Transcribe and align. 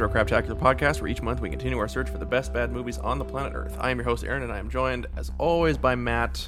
Retro 0.00 0.24
Craptacular 0.24 0.56
podcast, 0.56 1.00
where 1.00 1.10
each 1.10 1.22
month 1.22 1.40
we 1.40 1.50
continue 1.50 1.76
our 1.76 1.88
search 1.88 2.08
for 2.08 2.18
the 2.18 2.24
best 2.24 2.52
bad 2.52 2.70
movies 2.70 2.98
on 2.98 3.18
the 3.18 3.24
planet 3.24 3.52
Earth. 3.52 3.76
I 3.80 3.90
am 3.90 3.98
your 3.98 4.04
host, 4.04 4.22
Aaron, 4.22 4.44
and 4.44 4.52
I 4.52 4.58
am 4.58 4.70
joined, 4.70 5.08
as 5.16 5.32
always, 5.38 5.76
by 5.76 5.96
Matt. 5.96 6.46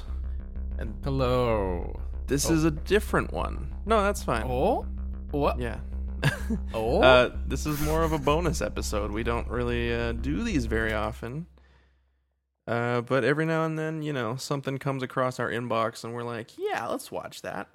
And 0.77 0.95
Hello. 1.03 1.99
this 2.27 2.49
is 2.49 2.63
a 2.63 2.71
different 2.71 3.33
one. 3.33 3.75
No, 3.85 4.01
that's 4.03 4.23
fine. 4.23 4.45
Oh? 4.45 4.85
What? 5.31 5.59
Yeah. 5.59 5.79
Oh? 6.73 7.01
Uh, 7.01 7.35
this 7.45 7.65
is 7.65 7.81
more 7.81 8.03
of 8.03 8.13
a 8.13 8.17
bonus 8.17 8.61
episode. 8.61 9.11
We 9.11 9.23
don't 9.23 9.49
really 9.49 9.93
uh, 9.93 10.13
do 10.13 10.43
these 10.43 10.65
very 10.65 10.93
often. 10.93 11.45
Uh, 12.67 13.01
but 13.01 13.25
every 13.25 13.45
now 13.45 13.65
and 13.65 13.77
then, 13.77 14.01
you 14.01 14.13
know, 14.13 14.37
something 14.37 14.77
comes 14.77 15.03
across 15.03 15.41
our 15.41 15.49
inbox 15.49 16.05
and 16.05 16.13
we're 16.13 16.23
like, 16.23 16.57
yeah, 16.57 16.87
let's 16.87 17.11
watch 17.11 17.41
that. 17.41 17.67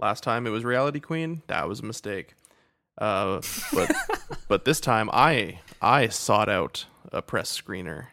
Last 0.00 0.24
time 0.24 0.48
it 0.48 0.50
was 0.50 0.64
Reality 0.64 0.98
Queen. 0.98 1.42
That 1.46 1.68
was 1.68 1.78
a 1.78 1.84
mistake. 1.84 2.34
Uh, 2.98 3.40
but 3.72 3.92
but 4.48 4.64
this 4.64 4.80
time 4.80 5.10
I 5.12 5.60
I 5.80 6.08
sought 6.08 6.48
out 6.48 6.86
a 7.12 7.22
press 7.22 7.60
screener. 7.60 8.06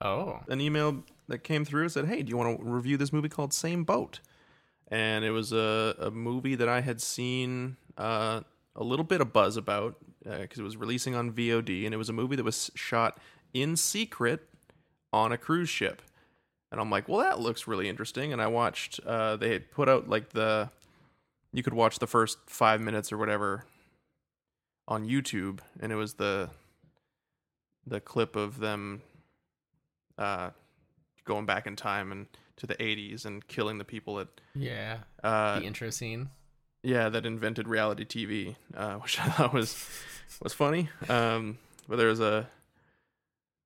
oh. 0.00 0.40
An 0.48 0.60
email 0.60 1.04
that 1.28 1.38
came 1.38 1.64
through 1.64 1.88
said, 1.88 2.06
"Hey, 2.06 2.22
do 2.22 2.30
you 2.30 2.36
want 2.36 2.58
to 2.58 2.64
review 2.64 2.96
this 2.96 3.12
movie 3.12 3.28
called 3.28 3.52
Same 3.52 3.84
Boat?" 3.84 4.20
And 4.88 5.24
it 5.24 5.30
was 5.30 5.52
a, 5.52 5.94
a 5.98 6.10
movie 6.10 6.54
that 6.56 6.68
I 6.68 6.80
had 6.80 7.00
seen 7.00 7.76
uh, 7.96 8.40
a 8.76 8.84
little 8.84 9.04
bit 9.04 9.20
of 9.20 9.32
buzz 9.32 9.56
about 9.56 9.96
because 10.22 10.58
it 10.58 10.62
was 10.62 10.76
releasing 10.76 11.14
on 11.14 11.32
VOD, 11.32 11.84
and 11.84 11.94
it 11.94 11.96
was 11.96 12.08
a 12.08 12.12
movie 12.12 12.36
that 12.36 12.44
was 12.44 12.70
shot 12.74 13.18
in 13.52 13.76
secret 13.76 14.48
on 15.12 15.32
a 15.32 15.38
cruise 15.38 15.68
ship. 15.68 16.02
And 16.72 16.80
I'm 16.80 16.90
like, 16.90 17.08
well, 17.08 17.20
that 17.20 17.38
looks 17.38 17.68
really 17.68 17.88
interesting. 17.88 18.32
And 18.32 18.42
I 18.42 18.48
watched. 18.48 18.98
Uh, 19.06 19.36
they 19.36 19.52
had 19.52 19.70
put 19.70 19.88
out 19.88 20.08
like 20.08 20.30
the 20.30 20.70
you 21.52 21.62
could 21.62 21.74
watch 21.74 22.00
the 22.00 22.06
first 22.06 22.38
five 22.46 22.80
minutes 22.80 23.12
or 23.12 23.16
whatever 23.16 23.64
on 24.88 25.06
YouTube, 25.06 25.60
and 25.80 25.92
it 25.92 25.96
was 25.96 26.14
the 26.14 26.50
the 27.86 28.00
clip 28.00 28.34
of 28.36 28.58
them 28.60 29.02
uh, 30.18 30.50
going 31.24 31.44
back 31.46 31.66
in 31.66 31.76
time 31.76 32.10
and 32.12 32.26
to 32.56 32.66
the 32.66 32.76
80s 32.76 33.26
and 33.26 33.46
killing 33.46 33.78
the 33.78 33.84
people 33.84 34.14
that 34.16 34.28
Yeah. 34.54 34.98
uh, 35.22 35.58
the 35.58 35.66
intro 35.66 35.90
scene. 35.90 36.30
yeah 36.82 37.08
that 37.08 37.26
invented 37.26 37.66
reality 37.68 38.04
TV, 38.04 38.56
uh, 38.76 38.94
which 39.00 39.18
I 39.20 39.28
thought 39.28 39.52
was 39.52 39.86
was 40.42 40.52
funny. 40.54 40.88
Um, 41.08 41.58
but 41.88 41.96
there 41.96 42.08
was 42.08 42.20
a 42.20 42.48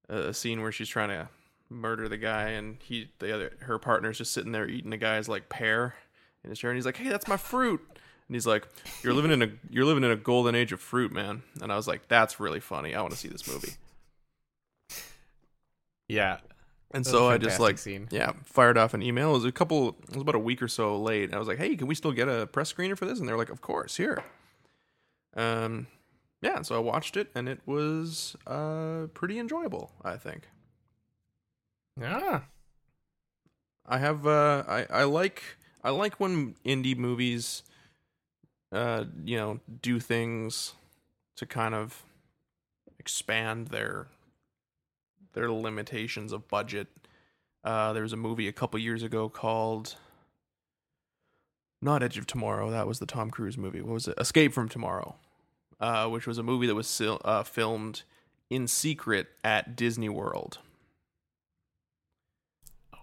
a 0.09 0.33
scene 0.33 0.63
where 0.63 0.73
she's 0.73 0.89
trying 0.89 1.11
to 1.11 1.29
murder 1.69 2.09
the 2.09 2.17
guy, 2.17 2.51
and 2.51 2.79
he 2.83 3.11
the 3.19 3.33
other 3.35 3.53
her 3.61 3.79
partner's 3.79 4.19
just 4.19 4.33
sitting 4.33 4.53
there 4.53 4.67
eating 4.69 4.91
the 4.91 4.97
guy's 4.97 5.29
like 5.29 5.49
pear 5.49 5.95
in 6.43 6.51
his 6.51 6.59
chair, 6.59 6.71
and 6.71 6.77
he's 6.79 6.87
like, 6.87 6.97
"Hey, 6.97 7.09
that's 7.11 7.29
my 7.29 7.37
fruit." 7.37 7.81
And 8.29 8.35
he's 8.37 8.47
like, 8.47 8.69
"You're 9.03 9.15
living 9.15 9.31
in 9.31 9.43
a 9.43 9.51
you're 9.71 9.87
living 9.87 10.05
in 10.05 10.11
a 10.11 10.17
golden 10.17 10.55
age 10.55 10.73
of 10.73 10.81
fruit, 10.81 11.13
man." 11.13 11.43
And 11.63 11.73
I 11.73 11.77
was 11.77 11.89
like, 11.89 12.09
"That's 12.09 12.39
really 12.39 12.61
funny. 12.61 12.95
I 12.95 13.01
want 13.01 13.13
to 13.13 13.19
see 13.19 13.29
this 13.29 13.49
movie." 13.49 13.73
Yeah. 16.09 16.39
And 16.91 17.07
so 17.07 17.29
I 17.29 17.37
just 17.37 17.61
like 17.61 17.77
scene. 17.77 18.09
yeah, 18.11 18.33
fired 18.45 18.79
off 18.79 18.95
an 18.95 19.03
email. 19.03 19.31
It 19.31 19.35
was 19.35 19.45
a 19.45 19.53
couple 19.53 19.91
it 20.09 20.15
was 20.15 20.23
about 20.23 20.35
a 20.35 20.39
week 20.39 20.63
or 20.63 20.69
so 20.69 20.99
late. 20.99 21.35
I 21.35 21.39
was 21.39 21.47
like, 21.47 21.59
"Hey, 21.59 21.77
can 21.77 21.87
we 21.87 21.95
still 21.95 22.13
get 22.13 22.29
a 22.29 22.47
press 22.47 22.73
screener 22.73 22.97
for 22.97 23.05
this?" 23.05 23.19
And 23.19 23.29
they're 23.29 23.37
like, 23.37 23.51
"Of 23.51 23.61
course, 23.61 23.97
here." 23.97 24.25
Um 25.37 25.87
yeah, 26.41 26.63
so 26.63 26.77
I 26.77 26.79
watched 26.79 27.17
it 27.17 27.29
and 27.35 27.47
it 27.49 27.61
was 27.67 28.37
uh 28.47 29.09
pretty 29.13 29.39
enjoyable, 29.39 29.91
I 30.03 30.17
think. 30.17 30.49
Yeah. 32.01 32.41
I 33.85 33.99
have 33.99 34.27
uh 34.27 34.65
I 34.67 34.87
I 34.91 35.05
like 35.05 35.43
I 35.85 35.91
like 35.91 36.19
when 36.19 36.55
indie 36.65 36.97
movies 36.97 37.63
uh 38.73 39.05
you 39.25 39.37
know 39.37 39.61
do 39.83 39.99
things 39.99 40.75
to 41.37 41.47
kind 41.47 41.75
of 41.75 42.03
expand 42.99 43.69
their 43.69 44.09
their 45.33 45.51
limitations 45.51 46.33
of 46.33 46.49
budget. 46.49 46.89
Uh 47.65 47.93
there 47.93 48.03
was 48.03 48.13
a 48.13 48.17
movie 48.17 48.49
a 48.49 48.53
couple 48.53 48.79
years 48.79 49.03
ago 49.03 49.29
called 49.29 49.97
not 51.81 52.03
Edge 52.03 52.19
of 52.19 52.27
Tomorrow, 52.27 52.71
that 52.73 52.89
was 52.89 52.99
the 52.99 53.07
Tom 53.07 53.31
Cruise 53.31 53.57
movie. 53.57 53.81
What 53.81 53.93
was 53.95 54.09
it? 54.09 54.15
Escape 54.19 54.53
from 54.53 54.69
Tomorrow. 54.69 55.15
Uh 55.81 56.07
which 56.09 56.27
was 56.27 56.39
a 56.39 56.43
movie 56.43 56.67
that 56.67 56.75
was 56.75 56.87
sil- 56.91 57.23
uh 57.25 57.43
filmed 57.45 58.03
in 58.51 58.67
secret 58.67 59.29
at 59.45 59.77
Disney 59.77 60.09
World. 60.09 60.59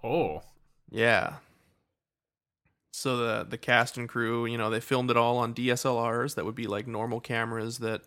Oh. 0.03 0.43
Yeah. 0.91 1.35
So 2.97 3.17
the 3.17 3.43
the 3.43 3.57
cast 3.57 3.97
and 3.97 4.07
crew, 4.07 4.45
you 4.45 4.57
know, 4.57 4.69
they 4.69 4.79
filmed 4.79 5.11
it 5.11 5.17
all 5.17 5.37
on 5.37 5.53
DSLRs 5.53 6.35
that 6.35 6.45
would 6.45 6.55
be 6.55 6.65
like 6.65 6.87
normal 6.87 7.19
cameras 7.19 7.79
that 7.79 8.03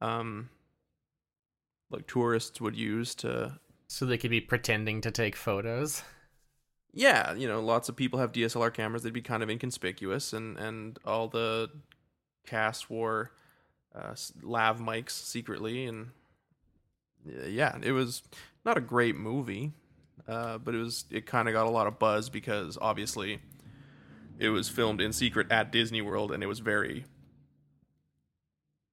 um 0.00 0.48
like 1.90 2.06
tourists 2.06 2.58
would 2.58 2.74
use 2.74 3.14
to 3.16 3.58
So 3.86 4.06
they 4.06 4.16
could 4.16 4.30
be 4.30 4.40
pretending 4.40 5.02
to 5.02 5.10
take 5.10 5.36
photos. 5.36 6.02
yeah, 6.94 7.34
you 7.34 7.46
know, 7.46 7.60
lots 7.60 7.90
of 7.90 7.96
people 7.96 8.18
have 8.18 8.32
DSLR 8.32 8.72
cameras. 8.72 9.02
They'd 9.02 9.12
be 9.12 9.20
kind 9.20 9.42
of 9.42 9.50
inconspicuous, 9.50 10.32
and 10.32 10.56
and 10.56 10.98
all 11.04 11.28
the 11.28 11.70
cast 12.46 12.88
wore 12.88 13.30
uh, 13.94 14.14
lav 14.42 14.80
mics 14.80 15.10
secretly, 15.10 15.84
and 15.84 16.12
yeah, 17.46 17.76
it 17.82 17.92
was 17.92 18.22
not 18.64 18.78
a 18.78 18.80
great 18.80 19.16
movie, 19.16 19.72
uh, 20.26 20.56
but 20.56 20.74
it 20.74 20.78
was 20.78 21.04
it 21.10 21.26
kind 21.26 21.46
of 21.46 21.52
got 21.52 21.66
a 21.66 21.70
lot 21.70 21.86
of 21.86 21.98
buzz 21.98 22.30
because 22.30 22.78
obviously 22.80 23.40
it 24.38 24.48
was 24.48 24.68
filmed 24.68 25.00
in 25.00 25.12
secret 25.12 25.50
at 25.50 25.70
Disney 25.70 26.02
World, 26.02 26.32
and 26.32 26.42
it 26.42 26.46
was 26.46 26.60
very 26.60 27.04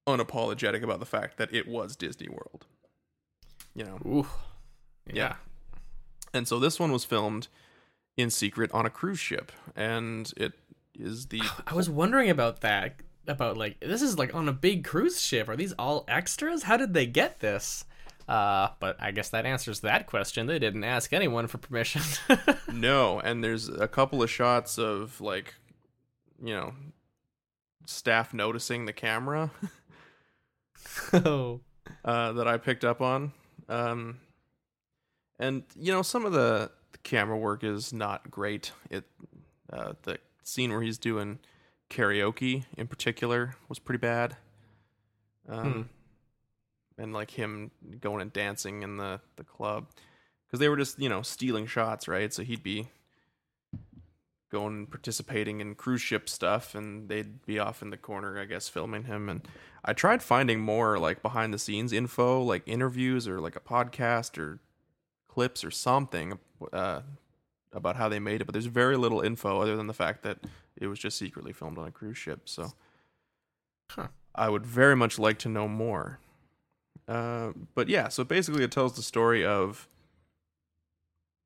unapologetic 0.06 0.82
about 0.82 1.00
the 1.00 1.06
fact 1.06 1.36
that 1.38 1.52
it 1.52 1.68
was 1.68 1.96
Disney 1.96 2.28
World. 2.28 2.66
You 3.74 3.84
know, 3.84 3.98
Ooh. 4.06 4.26
Yeah. 5.12 5.36
and 6.34 6.46
so 6.46 6.58
this 6.58 6.78
one 6.78 6.92
was 6.92 7.04
filmed 7.04 7.48
in 8.16 8.30
secret 8.30 8.70
on 8.72 8.84
a 8.86 8.90
cruise 8.90 9.18
ship, 9.18 9.50
and 9.74 10.32
it 10.36 10.52
is 10.94 11.26
the 11.26 11.40
I 11.66 11.74
was 11.74 11.88
wondering 11.88 12.30
about 12.30 12.60
that. 12.60 12.96
About 13.28 13.56
like 13.56 13.78
this 13.78 14.02
is 14.02 14.18
like 14.18 14.34
on 14.34 14.48
a 14.48 14.52
big 14.52 14.82
cruise 14.84 15.20
ship. 15.20 15.48
Are 15.48 15.54
these 15.56 15.72
all 15.74 16.04
extras? 16.08 16.64
How 16.64 16.76
did 16.76 16.92
they 16.92 17.06
get 17.06 17.38
this? 17.38 17.84
Uh, 18.32 18.70
but 18.80 18.96
I 18.98 19.10
guess 19.10 19.28
that 19.28 19.44
answers 19.44 19.80
that 19.80 20.06
question. 20.06 20.46
They 20.46 20.58
didn't 20.58 20.84
ask 20.84 21.12
anyone 21.12 21.48
for 21.48 21.58
permission. 21.58 22.00
no, 22.72 23.20
and 23.20 23.44
there's 23.44 23.68
a 23.68 23.86
couple 23.86 24.22
of 24.22 24.30
shots 24.30 24.78
of 24.78 25.20
like, 25.20 25.52
you 26.42 26.54
know, 26.54 26.72
staff 27.84 28.32
noticing 28.32 28.86
the 28.86 28.94
camera 28.94 29.50
oh. 31.12 31.60
uh, 32.06 32.32
that 32.32 32.48
I 32.48 32.56
picked 32.56 32.86
up 32.86 33.02
on, 33.02 33.32
um, 33.68 34.16
and 35.38 35.64
you 35.78 35.92
know 35.92 36.00
some 36.00 36.24
of 36.24 36.32
the, 36.32 36.70
the 36.92 36.98
camera 37.02 37.36
work 37.36 37.62
is 37.62 37.92
not 37.92 38.30
great. 38.30 38.72
It 38.88 39.04
uh, 39.70 39.92
the 40.04 40.16
scene 40.42 40.72
where 40.72 40.80
he's 40.80 40.96
doing 40.96 41.38
karaoke 41.90 42.64
in 42.78 42.86
particular 42.86 43.56
was 43.68 43.78
pretty 43.78 44.00
bad. 44.00 44.38
Um, 45.46 45.90
and 47.02 47.12
like 47.12 47.32
him 47.32 47.70
going 48.00 48.22
and 48.22 48.32
dancing 48.32 48.82
in 48.82 48.96
the 48.96 49.20
the 49.36 49.44
club 49.44 49.88
because 50.46 50.60
they 50.60 50.68
were 50.68 50.76
just 50.76 50.98
you 50.98 51.08
know 51.08 51.22
stealing 51.22 51.66
shots, 51.66 52.08
right? 52.08 52.32
So 52.32 52.42
he'd 52.42 52.62
be 52.62 52.88
going 54.50 54.74
and 54.74 54.90
participating 54.90 55.60
in 55.60 55.74
cruise 55.74 56.00
ship 56.00 56.28
stuff, 56.28 56.74
and 56.74 57.08
they'd 57.08 57.44
be 57.44 57.58
off 57.58 57.82
in 57.82 57.90
the 57.90 57.96
corner, 57.96 58.38
I 58.38 58.44
guess, 58.44 58.68
filming 58.68 59.04
him. 59.04 59.28
And 59.28 59.48
I 59.84 59.94
tried 59.94 60.22
finding 60.22 60.60
more 60.60 60.98
like 60.98 61.22
behind 61.22 61.52
the 61.52 61.58
scenes 61.58 61.92
info, 61.92 62.42
like 62.42 62.62
interviews 62.66 63.26
or 63.26 63.40
like 63.40 63.56
a 63.56 63.60
podcast 63.60 64.38
or 64.38 64.60
clips 65.26 65.64
or 65.64 65.70
something 65.70 66.38
uh, 66.72 67.00
about 67.72 67.96
how 67.96 68.08
they 68.10 68.18
made 68.18 68.42
it, 68.42 68.44
but 68.44 68.52
there's 68.52 68.66
very 68.66 68.98
little 68.98 69.22
info 69.22 69.60
other 69.60 69.76
than 69.76 69.86
the 69.86 69.94
fact 69.94 70.22
that 70.22 70.38
it 70.76 70.86
was 70.86 70.98
just 70.98 71.16
secretly 71.16 71.52
filmed 71.52 71.78
on 71.78 71.88
a 71.88 71.90
cruise 71.90 72.18
ship. 72.18 72.42
So 72.44 72.72
Huh. 73.90 74.08
I 74.34 74.48
would 74.48 74.64
very 74.64 74.96
much 74.96 75.18
like 75.18 75.38
to 75.40 75.48
know 75.48 75.68
more. 75.68 76.18
Uh, 77.08 77.52
but 77.74 77.88
yeah, 77.88 78.08
so 78.08 78.24
basically, 78.24 78.64
it 78.64 78.70
tells 78.70 78.94
the 78.94 79.02
story 79.02 79.44
of 79.44 79.88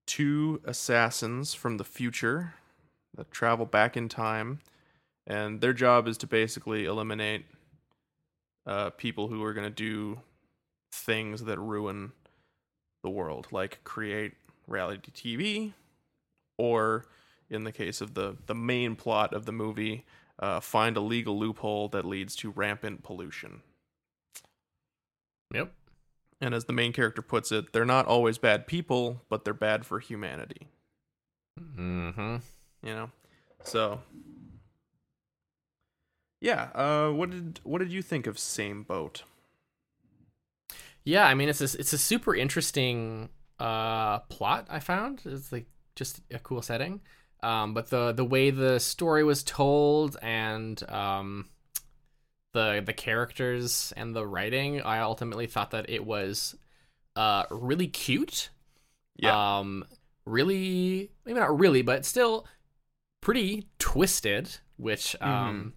two 0.07 0.61
assassins 0.65 1.55
from 1.55 1.79
the 1.79 1.85
future 1.85 2.55
that 3.17 3.31
travel 3.31 3.67
back 3.67 3.97
in 3.97 4.09
time, 4.09 4.61
and 5.27 5.61
their 5.61 5.73
job 5.73 6.07
is 6.07 6.19
to 6.19 6.27
basically 6.27 6.85
eliminate 6.85 7.47
uh, 8.67 8.91
people 8.91 9.29
who 9.29 9.43
are 9.43 9.55
going 9.55 9.67
to 9.67 9.75
do 9.75 10.21
things 10.93 11.45
that 11.45 11.59
ruin 11.59 12.13
the 13.03 13.11
world, 13.11 13.47
like 13.51 13.83
create 13.85 14.35
reality 14.67 15.11
TV, 15.13 15.73
or 16.59 17.07
in 17.49 17.65
the 17.65 17.73
case 17.73 18.01
of 18.01 18.15
the 18.15 18.37
the 18.47 18.55
main 18.55 18.97
plot 18.97 19.33
of 19.33 19.47
the 19.47 19.53
movie, 19.53 20.05
uh, 20.39 20.61
find 20.61 20.97
a 20.97 21.01
legal 21.01 21.39
loophole 21.39 21.89
that 21.89 22.05
leads 22.05 22.37
to 22.37 22.51
rampant 22.51 23.03
pollution. 23.03 23.63
Yep. 25.57 25.73
And 26.41 26.55
as 26.55 26.67
the 26.67 26.73
main 26.73 26.93
character 26.93 27.23
puts 27.23 27.51
it, 27.51 27.73
they're 27.73 27.85
not 27.85 28.07
always 28.07 28.39
bad 28.39 28.67
people, 28.67 29.23
but 29.29 29.45
they're 29.45 29.55
bad 29.55 29.87
for 29.87 30.01
humanity. 30.01 30.69
Mm-hmm. 31.59 32.37
You 32.83 32.95
know, 32.95 33.11
so 33.63 34.01
yeah. 36.41 36.69
Uh, 36.75 37.11
what 37.11 37.31
did 37.31 37.61
what 37.65 37.79
did 37.79 37.91
you 37.91 38.03
think 38.03 38.27
of 38.27 38.39
Same 38.39 38.83
Boat? 38.83 39.23
Yeah, 41.05 41.27
I 41.27 41.35
mean 41.35 41.49
it's 41.49 41.61
a, 41.61 41.79
it's 41.79 41.93
a 41.93 41.99
super 41.99 42.35
interesting 42.35 43.31
uh 43.59 44.19
plot 44.21 44.67
I 44.69 44.81
found. 44.81 45.23
It's 45.25 45.51
like 45.51 45.67
just 45.95 46.21
a 46.31 46.39
cool 46.39 46.63
setting. 46.63 47.01
Um 47.43 47.73
but 47.73 47.89
the 47.89 48.13
the 48.13 48.25
way 48.25 48.51
the 48.51 48.79
story 48.79 49.25
was 49.25 49.43
told 49.43 50.17
and 50.21 50.83
um 50.91 51.49
the 52.57 52.83
the 52.85 52.93
characters 52.93 53.93
and 53.97 54.17
the 54.17 54.27
writing, 54.27 54.81
I 54.83 54.99
ultimately 55.01 55.47
thought 55.47 55.71
that 55.71 55.89
it 55.89 56.05
was 56.05 56.57
uh 57.15 57.45
really 57.51 57.87
cute. 57.87 58.51
Yeah. 59.17 59.59
Um 59.59 59.85
really 60.25 61.11
maybe 61.25 61.39
not 61.39 61.59
really, 61.59 61.83
but 61.83 62.05
still 62.05 62.47
pretty 63.21 63.69
twisted, 63.79 64.59
which 64.77 65.15
um 65.21 65.75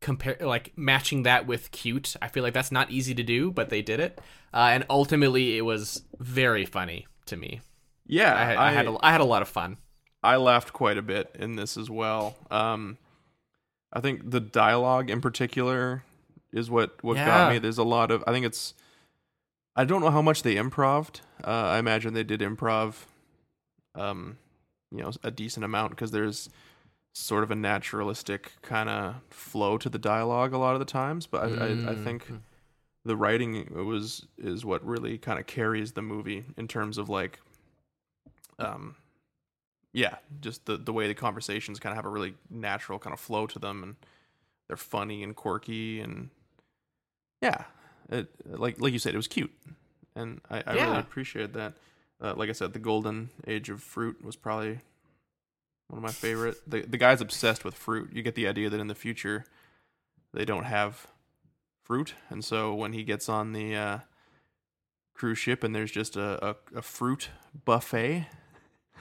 compare 0.00 0.36
like 0.40 0.72
matching 0.76 1.22
that 1.22 1.46
with 1.46 1.70
cute 1.70 2.14
i 2.20 2.28
feel 2.28 2.42
like 2.42 2.52
that's 2.52 2.70
not 2.70 2.90
easy 2.90 3.14
to 3.14 3.22
do 3.22 3.50
but 3.50 3.70
they 3.70 3.80
did 3.80 4.00
it 4.00 4.20
uh, 4.52 4.68
and 4.70 4.84
ultimately 4.90 5.56
it 5.56 5.62
was 5.62 6.02
very 6.18 6.66
funny 6.66 7.06
to 7.24 7.38
me 7.38 7.62
yeah, 8.06 8.34
I, 8.34 8.44
had- 8.44 8.56
I, 8.58 8.72
had 8.72 8.86
a, 8.86 8.96
I 9.00 9.12
had 9.12 9.22
a 9.22 9.24
lot 9.24 9.40
of 9.40 9.48
fun 9.48 9.78
I 10.22 10.36
laughed 10.36 10.74
quite 10.74 10.98
a 10.98 11.02
bit 11.02 11.34
in 11.38 11.56
this 11.56 11.76
as 11.76 11.90
well. 11.90 12.34
Um, 12.50 12.96
I 13.94 14.00
think 14.00 14.30
the 14.30 14.40
dialogue 14.40 15.08
in 15.08 15.20
particular 15.20 16.02
is 16.52 16.68
what 16.70 17.02
what 17.02 17.16
Yeah. 17.16 17.24
got 17.26 17.48
me. 17.48 17.58
There's 17.58 17.78
a 17.78 17.84
lot 17.84 18.10
of 18.10 18.22
I 18.26 18.32
think 18.32 18.44
it's 18.44 18.74
I 19.76 19.84
don't 19.84 20.00
know 20.02 20.10
how 20.10 20.22
much 20.22 20.42
they 20.42 20.56
improved. 20.56 21.20
Uh, 21.42 21.50
I 21.50 21.78
imagine 21.78 22.14
they 22.14 22.22
did 22.24 22.40
improv, 22.40 23.04
um, 23.94 24.38
you 24.92 24.98
know, 25.02 25.10
a 25.22 25.30
decent 25.30 25.64
amount 25.64 25.90
because 25.90 26.10
there's 26.12 26.48
sort 27.12 27.44
of 27.44 27.50
a 27.50 27.54
naturalistic 27.56 28.52
kind 28.62 28.88
of 28.88 29.16
flow 29.30 29.78
to 29.78 29.88
the 29.88 29.98
dialogue 29.98 30.52
a 30.52 30.58
lot 30.58 30.74
of 30.74 30.80
the 30.80 30.84
times. 30.84 31.26
But 31.26 31.60
I, 31.60 31.66
I, 31.66 31.92
I 31.92 31.94
think 31.94 32.26
Mhm. 32.26 32.40
the 33.04 33.16
writing 33.16 33.68
was 33.86 34.26
is 34.38 34.64
what 34.64 34.84
really 34.84 35.18
kind 35.18 35.38
of 35.38 35.46
carries 35.46 35.92
the 35.92 36.02
movie 36.02 36.44
in 36.56 36.66
terms 36.68 36.98
of 36.98 37.08
like 37.08 37.38
um 38.58 38.96
yeah 39.94 40.16
just 40.42 40.66
the 40.66 40.76
the 40.76 40.92
way 40.92 41.06
the 41.06 41.14
conversations 41.14 41.78
kind 41.80 41.92
of 41.92 41.96
have 41.96 42.04
a 42.04 42.08
really 42.10 42.34
natural 42.50 42.98
kind 42.98 43.14
of 43.14 43.20
flow 43.20 43.46
to 43.46 43.58
them 43.58 43.82
and 43.82 43.96
they're 44.68 44.76
funny 44.76 45.22
and 45.22 45.36
quirky 45.36 46.00
and 46.00 46.28
yeah 47.40 47.64
it 48.10 48.28
like 48.46 48.78
like 48.80 48.92
you 48.92 48.98
said 48.98 49.14
it 49.14 49.16
was 49.16 49.28
cute. 49.28 49.52
And 50.16 50.40
i, 50.50 50.62
I 50.66 50.74
Yeah. 50.74 50.88
really 50.88 51.00
appreciated 51.00 51.54
that. 51.54 51.72
Uh, 52.20 52.34
like 52.36 52.48
i 52.48 52.52
said 52.52 52.72
the 52.72 52.78
golden 52.78 53.30
age 53.46 53.70
of 53.70 53.82
fruit 53.82 54.22
was 54.24 54.36
probably 54.36 54.80
one 55.88 55.98
of 55.98 56.02
my 56.02 56.12
favorite. 56.12 56.58
The, 56.66 56.80
the 56.82 56.96
guy's 56.96 57.20
obsessed 57.20 57.64
with 57.64 57.74
fruit. 57.74 58.10
You 58.12 58.22
get 58.22 58.34
the 58.34 58.48
idea 58.48 58.70
that 58.70 58.80
in 58.80 58.86
the 58.88 58.94
future 58.94 59.44
they 60.32 60.44
don't 60.44 60.64
have 60.64 61.06
fruit 61.84 62.14
and 62.30 62.44
so 62.44 62.74
when 62.74 62.92
he 62.94 63.04
gets 63.04 63.28
on 63.28 63.52
the 63.52 63.76
uh, 63.76 63.98
cruise 65.14 65.38
ship 65.38 65.62
and 65.62 65.74
there's 65.74 65.92
just 65.92 66.16
a, 66.16 66.44
a, 66.50 66.56
a 66.76 66.82
fruit 66.82 67.28
buffet 67.64 68.26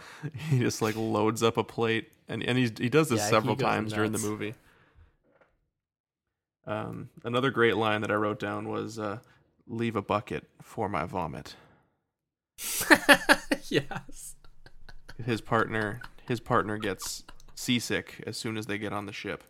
he 0.50 0.60
just 0.60 0.82
like 0.82 0.96
loads 0.96 1.44
up 1.44 1.58
a 1.58 1.64
plate 1.64 2.12
and, 2.28 2.44
and 2.44 2.58
he's, 2.58 2.72
he 2.78 2.90
does 2.90 3.10
this 3.10 3.20
Yeah, 3.20 3.30
several 3.30 3.56
times 3.56 3.94
during 3.94 4.12
the 4.12 4.20
movie. 4.20 4.56
Um, 6.66 7.10
another 7.26 7.52
great 7.52 7.76
line 7.76 8.02
that 8.02 8.12
i 8.12 8.16
wrote 8.16 8.40
down 8.40 8.70
was 8.70 8.98
uh, 8.98 9.20
leave 9.68 9.96
a 9.96 10.02
bucket 10.02 10.46
for 10.62 10.88
my 10.90 11.06
vomit. 11.06 11.56
Yes. 13.70 14.36
His 15.26 15.42
partner 15.42 16.02
his 16.28 16.40
partner 16.40 16.78
gets 16.78 17.24
seasick 17.56 18.22
as 18.28 18.38
soon 18.38 18.56
as 18.58 18.68
they 18.68 18.78
get 18.78 18.94
on 18.94 19.08
the 19.08 19.14
ship 19.14 19.44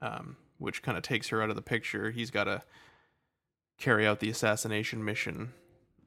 um, 0.00 0.36
which 0.58 0.82
kind 0.82 0.96
of 0.96 1.02
takes 1.02 1.28
her 1.28 1.42
out 1.42 1.50
of 1.50 1.56
the 1.56 1.62
picture. 1.62 2.10
He's 2.10 2.30
got 2.30 2.44
to 2.44 2.62
carry 3.78 4.06
out 4.06 4.20
the 4.20 4.30
assassination 4.30 5.04
mission 5.04 5.52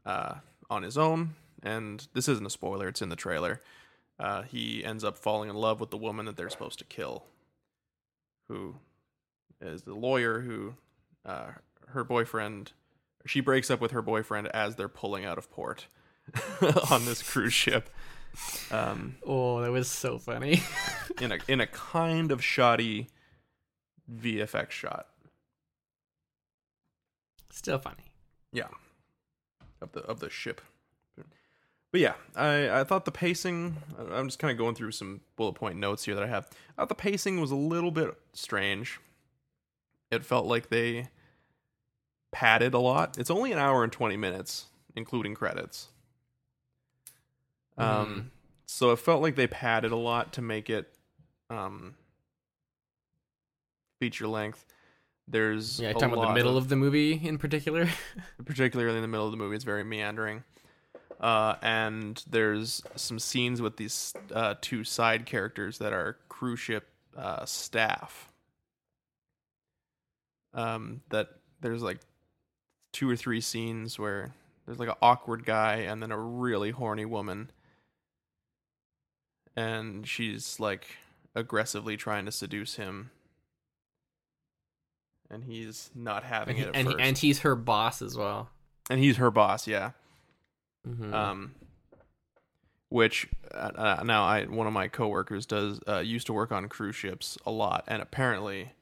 uh, 0.06 0.36
on 0.70 0.84
his 0.84 0.98
own 0.98 1.36
and 1.64 2.08
this 2.14 2.28
isn't 2.28 2.46
a 2.46 2.50
spoiler 2.50 2.88
it's 2.88 3.02
in 3.02 3.10
the 3.10 3.16
trailer. 3.16 3.62
Uh, 4.20 4.44
he 4.44 4.84
ends 4.86 5.04
up 5.04 5.18
falling 5.18 5.50
in 5.50 5.56
love 5.56 5.80
with 5.80 5.90
the 5.90 5.98
woman 5.98 6.26
that 6.26 6.38
they're 6.38 6.50
supposed 6.50 6.78
to 6.80 6.86
kill 6.86 7.26
who 8.52 8.76
is 9.62 9.84
the 9.84 9.94
lawyer 9.94 10.42
who 10.42 10.74
uh, 11.26 11.52
her 11.90 12.04
boyfriend 12.04 12.74
she 13.26 13.40
breaks 13.40 13.70
up 13.72 13.80
with 13.80 13.92
her 13.92 14.02
boyfriend 14.02 14.48
as 14.48 14.76
they're 14.76 14.90
pulling 14.90 15.26
out 15.26 15.38
of 15.38 15.50
port 15.52 15.88
on 16.92 17.06
this 17.06 17.22
cruise 17.22 17.54
ship. 17.54 17.90
Um, 18.72 19.16
oh 19.26 19.62
that 19.62 19.72
was 19.72 19.90
so 19.90 20.18
funny. 20.18 20.64
in 21.22 21.32
a 21.32 21.38
in 21.48 21.62
a 21.62 21.68
kind 21.68 22.32
of 22.32 22.44
shoddy 22.44 23.08
VFX 24.12 24.72
shot. 24.72 25.08
still 27.52 27.78
funny. 27.78 28.12
Yeah, 28.52 28.70
of 29.82 29.92
the 29.92 30.02
of 30.02 30.20
the 30.20 30.30
ship. 30.30 30.62
But 31.92 32.02
yeah, 32.02 32.14
I 32.36 32.82
I 32.82 32.84
thought 32.84 33.06
the 33.06 33.12
pacing. 33.12 33.76
I'm 34.12 34.28
just 34.28 34.40
kind 34.40 34.52
of 34.52 34.58
going 34.58 34.76
through 34.76 34.92
some 34.92 35.22
bullet 35.36 35.54
point 35.54 35.78
notes 35.78 36.06
here 36.06 36.16
that 36.16 36.24
I 36.24 36.28
have. 36.28 36.48
I 36.78 36.82
thought 36.82 36.90
the 36.90 36.96
pacing 36.96 37.42
was 37.42 37.52
a 37.52 37.56
little 37.56 37.92
bit 37.92 38.16
strange. 38.34 39.00
It 40.10 40.24
felt 40.24 40.46
like 40.46 40.70
they 40.70 41.10
padded 42.32 42.74
a 42.74 42.80
lot. 42.80 43.18
It's 43.18 43.30
only 43.30 43.52
an 43.52 43.60
hour 43.60 43.84
and 43.84 43.92
twenty 43.92 44.16
minutes, 44.16 44.68
including 44.96 45.36
credits. 45.36 45.90
Um, 47.78 48.32
so 48.68 48.92
it 48.92 49.00
felt 49.00 49.22
like 49.22 49.36
they 49.36 49.48
padded 49.48 49.92
a 49.92 49.98
lot 49.98 50.34
to 50.34 50.42
make 50.42 50.70
it 50.70 50.94
um 51.50 51.96
feature 54.00 54.28
length. 54.28 54.66
There's 55.28 55.80
yeah 55.80 55.92
talking 55.92 56.14
about 56.14 56.30
the 56.30 56.34
middle 56.34 56.58
of 56.58 56.70
the 56.70 56.76
movie 56.78 57.14
in 57.14 57.38
particular 57.38 57.90
particularly 58.46 58.96
in 58.96 59.02
the 59.02 59.08
middle 59.10 59.26
of 59.26 59.32
the 59.32 59.38
movie. 59.38 59.56
It's 59.56 59.66
very 59.66 59.84
meandering. 59.84 60.44
Uh, 61.22 61.56
and 61.62 62.24
there's 62.28 62.82
some 62.96 63.20
scenes 63.20 63.62
with 63.62 63.78
these 63.78 64.12
uh, 64.34 64.56
two 64.60 64.84
side 64.84 65.26
characters 65.28 65.78
that 65.78 65.94
are 65.94 66.18
cruise 66.30 66.60
ship 66.60 66.88
uh, 67.16 67.46
staff. 67.46 68.28
Um, 70.54 71.02
that 71.10 71.30
there's 71.62 71.84
like 71.84 72.00
two 72.92 73.08
or 73.10 73.16
three 73.16 73.40
scenes 73.40 73.98
where 74.00 74.34
there's 74.66 74.80
like 74.80 74.90
an 74.90 74.96
awkward 75.02 75.46
guy 75.46 75.76
and 75.76 76.02
then 76.02 76.12
a 76.12 76.18
really 76.18 76.72
horny 76.72 77.06
woman, 77.06 77.52
and 79.56 80.08
she's 80.08 80.60
like 80.60 80.88
aggressively 81.36 81.96
trying 81.98 82.26
to 82.26 82.32
seduce 82.32 82.76
him, 82.78 83.12
and 85.30 85.44
he's 85.46 85.90
not 85.96 86.24
having 86.24 86.58
and, 86.58 86.58
he- 86.58 86.64
it 86.64 86.70
at 86.70 86.76
and, 86.76 86.88
he- 86.90 87.00
and 87.00 87.18
he's 87.20 87.40
her 87.40 87.56
boss 87.56 88.02
as 88.02 88.18
well. 88.18 88.50
And 88.90 89.00
he's 89.00 89.18
her 89.18 89.32
boss 89.32 89.68
yeah 89.68 89.92
Mhm. 90.88 91.14
um 91.14 91.56
which 92.90 93.28
uh, 93.54 93.72
uh, 94.00 94.04
now 94.04 94.24
i 94.26 94.44
one 94.46 94.68
of 94.68 94.74
my 94.74 94.88
coworkers 94.88 95.46
does 95.46 95.80
uh, 95.88 96.00
used 96.00 96.26
to 96.28 96.34
work 96.34 96.52
on 96.52 96.68
cruise 96.68 96.96
ships 96.96 97.38
a 97.46 97.52
lot 97.52 97.84
and 97.88 98.02
apparently 98.02 98.74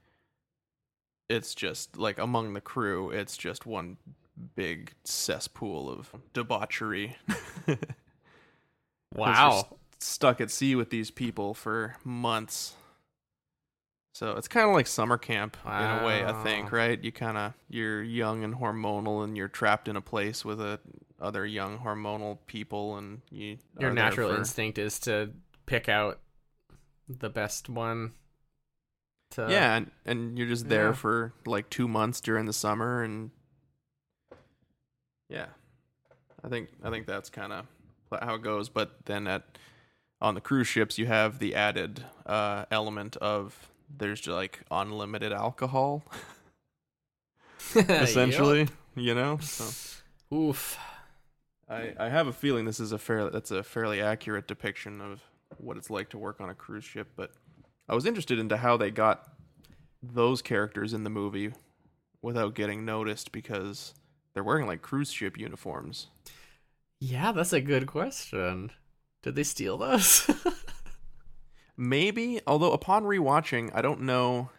it's 1.29 1.53
just 1.53 1.97
like 1.97 2.17
among 2.17 2.53
the 2.53 2.61
crew 2.61 3.09
it's 3.11 3.37
just 3.37 3.65
one 3.65 3.97
big 4.55 4.93
cesspool 5.03 5.89
of 5.89 6.13
debauchery. 6.33 7.17
wow 9.15 9.67
stuck 9.99 10.39
at 10.39 10.49
sea 10.49 10.75
with 10.75 10.89
these 10.91 11.11
people 11.11 11.53
for 11.53 11.95
months 12.05 12.73
so 14.13 14.31
it's 14.37 14.47
kind 14.47 14.67
of 14.67 14.73
like 14.73 14.87
summer 14.87 15.17
camp 15.17 15.57
in 15.65 15.71
a 15.71 16.05
way 16.05 16.23
i 16.25 16.31
think 16.43 16.71
right 16.71 17.03
you 17.03 17.11
kind 17.11 17.37
of 17.37 17.53
you're 17.69 18.01
young 18.01 18.43
and 18.43 18.55
hormonal 18.55 19.23
and 19.23 19.35
you're 19.37 19.47
trapped 19.49 19.87
in 19.87 19.95
a 19.97 20.01
place 20.01 20.45
with 20.45 20.61
a, 20.61 20.79
other 21.21 21.45
young 21.45 21.77
hormonal 21.79 22.37
people 22.47 22.97
and 22.97 23.21
you 23.31 23.57
your 23.79 23.91
natural 23.91 24.29
for- 24.31 24.37
instinct 24.37 24.77
is 24.77 24.99
to 24.99 25.31
pick 25.65 25.87
out 25.89 26.19
the 27.07 27.29
best 27.29 27.69
one 27.69 28.13
to 29.31 29.47
yeah 29.49 29.75
and, 29.75 29.91
and 30.05 30.37
you're 30.37 30.47
just 30.47 30.69
there 30.69 30.87
Yeah. 30.87 30.93
for 30.93 31.33
like 31.45 31.69
two 31.69 31.87
months 31.87 32.21
during 32.21 32.45
the 32.45 32.53
summer 32.53 33.03
and 33.03 33.31
yeah 35.29 35.47
i 36.43 36.47
think 36.47 36.69
i 36.83 36.89
think 36.89 37.05
that's 37.05 37.29
kind 37.29 37.53
of 37.53 37.65
how 38.21 38.35
it 38.35 38.41
goes 38.41 38.69
but 38.69 39.05
then 39.05 39.27
at 39.27 39.43
on 40.21 40.33
the 40.35 40.41
cruise 40.41 40.67
ships 40.67 40.97
you 40.97 41.05
have 41.05 41.39
the 41.39 41.53
added 41.55 42.03
uh 42.25 42.65
element 42.71 43.15
of 43.17 43.71
there's 43.95 44.19
just 44.21 44.35
like 44.35 44.59
unlimited 44.69 45.31
alcohol. 45.31 46.03
Essentially 47.75 48.67
you 48.95 49.13
know 49.15 49.37
so. 49.41 49.65
Oof 50.35 50.77
I, 51.69 51.93
I 51.99 52.09
have 52.09 52.27
a 52.27 52.33
feeling 52.33 52.65
this 52.65 52.79
is 52.79 52.91
a 52.91 52.97
fair 52.97 53.29
that's 53.29 53.51
a 53.51 53.63
fairly 53.63 54.01
accurate 54.01 54.47
depiction 54.47 55.01
of 55.01 55.21
what 55.57 55.77
it's 55.77 55.89
like 55.89 56.09
to 56.09 56.17
work 56.17 56.41
on 56.41 56.49
a 56.49 56.55
cruise 56.55 56.83
ship, 56.83 57.09
but 57.15 57.31
I 57.87 57.95
was 57.95 58.05
interested 58.05 58.39
into 58.39 58.57
how 58.57 58.77
they 58.77 58.91
got 58.91 59.27
those 60.01 60.41
characters 60.41 60.93
in 60.93 61.03
the 61.03 61.09
movie 61.09 61.53
without 62.21 62.55
getting 62.55 62.85
noticed 62.85 63.31
because 63.31 63.93
they're 64.33 64.43
wearing 64.43 64.67
like 64.67 64.81
cruise 64.81 65.11
ship 65.11 65.37
uniforms. 65.37 66.07
yeah 66.99 67.31
that's 67.31 67.53
a 67.53 67.61
good 67.61 67.85
question 67.87 68.71
did 69.23 69.35
they 69.35 69.43
steal 69.43 69.77
those 69.77 70.29
Maybe, 71.81 72.41
although 72.45 72.73
upon 72.73 73.05
rewatching, 73.05 73.71
I 73.73 73.81
don't 73.81 74.01
know 74.01 74.49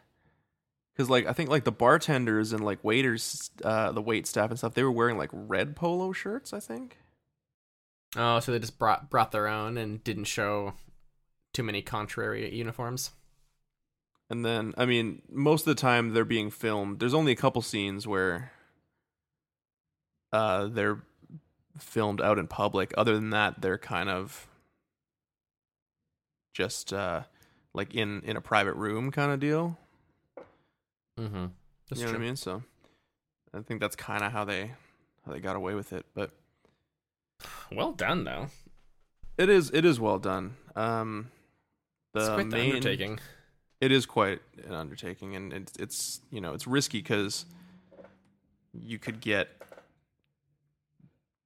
because 0.94 1.10
like 1.10 1.26
I 1.26 1.32
think 1.32 1.50
like 1.50 1.64
the 1.64 1.72
bartenders 1.72 2.52
and 2.52 2.64
like 2.64 2.82
waiters, 2.84 3.50
uh, 3.64 3.92
the 3.92 4.02
wait 4.02 4.26
staff 4.26 4.50
and 4.50 4.58
stuff, 4.58 4.74
they 4.74 4.82
were 4.82 4.92
wearing 4.92 5.18
like 5.18 5.30
red 5.32 5.76
polo 5.76 6.12
shirts. 6.12 6.52
I 6.52 6.60
think. 6.60 6.98
Oh, 8.16 8.40
so 8.40 8.52
they 8.52 8.58
just 8.58 8.78
brought 8.78 9.10
brought 9.10 9.32
their 9.32 9.46
own 9.46 9.76
and 9.78 10.02
didn't 10.02 10.24
show 10.24 10.74
too 11.52 11.62
many 11.62 11.82
contrary 11.82 12.52
uniforms. 12.54 13.10
And 14.28 14.44
then, 14.44 14.74
I 14.76 14.86
mean, 14.86 15.22
most 15.28 15.62
of 15.62 15.74
the 15.74 15.80
time 15.80 16.12
they're 16.12 16.24
being 16.24 16.50
filmed. 16.50 17.00
There's 17.00 17.14
only 17.14 17.32
a 17.32 17.36
couple 17.36 17.62
scenes 17.62 18.06
where 18.06 18.52
uh, 20.32 20.68
they're 20.68 21.02
filmed 21.78 22.20
out 22.20 22.38
in 22.38 22.46
public. 22.46 22.94
Other 22.96 23.14
than 23.14 23.30
that, 23.30 23.60
they're 23.60 23.78
kind 23.78 24.08
of 24.08 24.46
just 26.54 26.92
uh, 26.92 27.22
like 27.74 27.94
in 27.94 28.22
in 28.22 28.36
a 28.36 28.40
private 28.40 28.74
room 28.74 29.10
kind 29.10 29.32
of 29.32 29.40
deal. 29.40 29.78
Mm-hmm. 31.18 31.46
That's 31.88 32.00
you 32.00 32.06
know 32.06 32.12
true. 32.12 32.18
what 32.20 32.24
I 32.24 32.26
mean? 32.26 32.36
So 32.36 32.62
I 33.54 33.60
think 33.60 33.80
that's 33.80 33.96
kind 33.96 34.22
of 34.24 34.32
how 34.32 34.44
they 34.44 34.72
how 35.26 35.32
they 35.32 35.40
got 35.40 35.56
away 35.56 35.74
with 35.74 35.92
it. 35.92 36.06
But 36.14 36.30
Well 37.72 37.92
done, 37.92 38.24
though. 38.24 38.48
it 39.38 39.48
is 39.48 39.70
it 39.72 39.84
is 39.84 39.98
well 40.00 40.18
done. 40.18 40.56
Um, 40.76 41.30
the 42.14 42.20
it's 42.20 42.28
quite 42.28 42.50
the 42.50 42.60
undertaking. 42.60 43.18
it 43.80 43.92
is 43.92 44.06
quite 44.06 44.40
an 44.66 44.74
undertaking, 44.74 45.36
and 45.36 45.52
it's 45.52 45.76
it's 45.76 46.20
you 46.30 46.40
know 46.40 46.54
it's 46.54 46.66
risky 46.66 46.98
because 46.98 47.44
you 48.72 48.98
could 48.98 49.20
get 49.20 49.48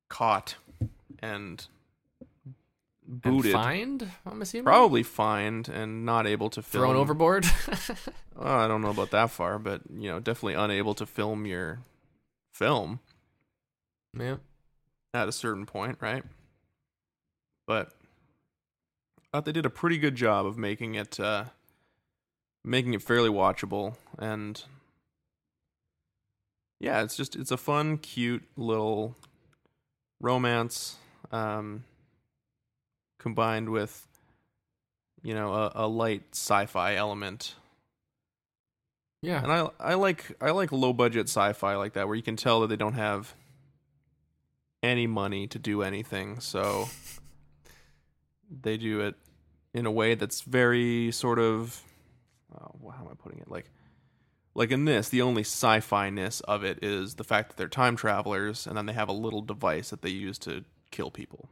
caught 0.09 0.57
And 1.21 1.67
booted, 3.07 3.53
fined, 3.53 4.11
I'm 4.27 4.43
assuming. 4.43 4.65
probably 4.65 5.03
fined, 5.03 5.69
and 5.69 6.05
not 6.05 6.27
able 6.27 6.51
to 6.51 6.63
film. 6.63 6.85
thrown 6.85 6.97
overboard. 6.97 7.47
Oh, 8.37 8.57
I 8.57 8.67
don't 8.67 8.83
know 8.83 8.91
about 8.91 9.13
that 9.13 9.31
far, 9.31 9.61
but 9.61 9.83
you 9.97 10.09
know, 10.11 10.19
definitely 10.19 10.55
unable 10.55 10.93
to 10.95 11.07
film 11.07 11.47
your 11.47 11.79
film 12.53 12.99
yeah. 14.19 14.37
at 15.13 15.29
a 15.29 15.33
certain 15.33 15.67
point, 15.67 15.99
right? 16.01 16.25
But 17.67 17.93
I 19.17 19.23
thought 19.33 19.45
they 19.45 19.53
did 19.53 19.67
a 19.67 19.71
pretty 19.71 19.99
good 19.99 20.17
job 20.17 20.47
of 20.47 20.59
making 20.59 20.95
it 20.95 21.19
uh 21.21 21.45
making 22.65 22.95
it 22.95 23.03
fairly 23.03 23.31
watchable 23.31 23.97
and 24.19 24.63
yeah, 26.81 27.03
it's 27.03 27.17
just 27.17 27.37
it's 27.37 27.51
a 27.51 27.57
fun, 27.57 27.99
cute 27.99 28.45
little 28.57 29.17
romance 30.21 30.97
um 31.31 31.85
combined 33.25 33.71
with 33.71 34.07
you 35.25 35.35
know, 35.35 35.55
a, 35.55 35.73
a 35.75 35.87
light 35.89 36.23
sci-fi 36.33 36.95
element. 36.95 37.55
Yeah. 39.23 39.43
And 39.43 39.51
I 39.51 39.71
I 39.81 39.95
like 39.95 40.37
I 40.41 40.51
like 40.51 40.71
low 40.71 40.93
budget 40.93 41.29
sci-fi 41.29 41.75
like 41.77 41.95
that 41.95 42.07
where 42.07 42.15
you 42.15 42.23
can 42.23 42.37
tell 42.37 42.61
that 42.61 42.69
they 42.69 42.77
don't 42.77 42.93
have 42.93 43.35
any 44.83 45.07
money 45.07 45.47
to 45.49 45.59
do 45.59 45.83
anything, 45.83 46.41
so 46.41 46.89
they 48.51 48.77
do 48.77 49.01
it 49.01 49.15
in 49.73 49.87
a 49.87 49.91
way 49.91 50.15
that's 50.15 50.43
very 50.43 51.11
sort 51.11 51.39
of 51.39 51.83
oh, 52.55 52.91
how 52.91 53.05
am 53.05 53.09
I 53.11 53.15
putting 53.15 53.39
it? 53.39 53.51
Like 53.51 53.71
like 54.55 54.71
in 54.71 54.85
this, 54.85 55.09
the 55.09 55.23
only 55.23 55.41
sci-fi 55.41 56.11
ness 56.11 56.41
of 56.41 56.65
it 56.65 56.85
is 56.85 57.15
the 57.15 57.25
fact 57.25 57.49
that 57.49 57.57
they're 57.57 57.67
time 57.67 57.97
travelers 57.97 58.67
and 58.67 58.77
then 58.77 58.85
they 58.85 58.93
have 58.93 59.09
a 59.09 59.13
little 59.13 59.41
device 59.41 59.89
that 59.89 60.03
they 60.03 60.11
use 60.11 60.39
to 60.41 60.65
kill 60.91 61.11
people. 61.11 61.49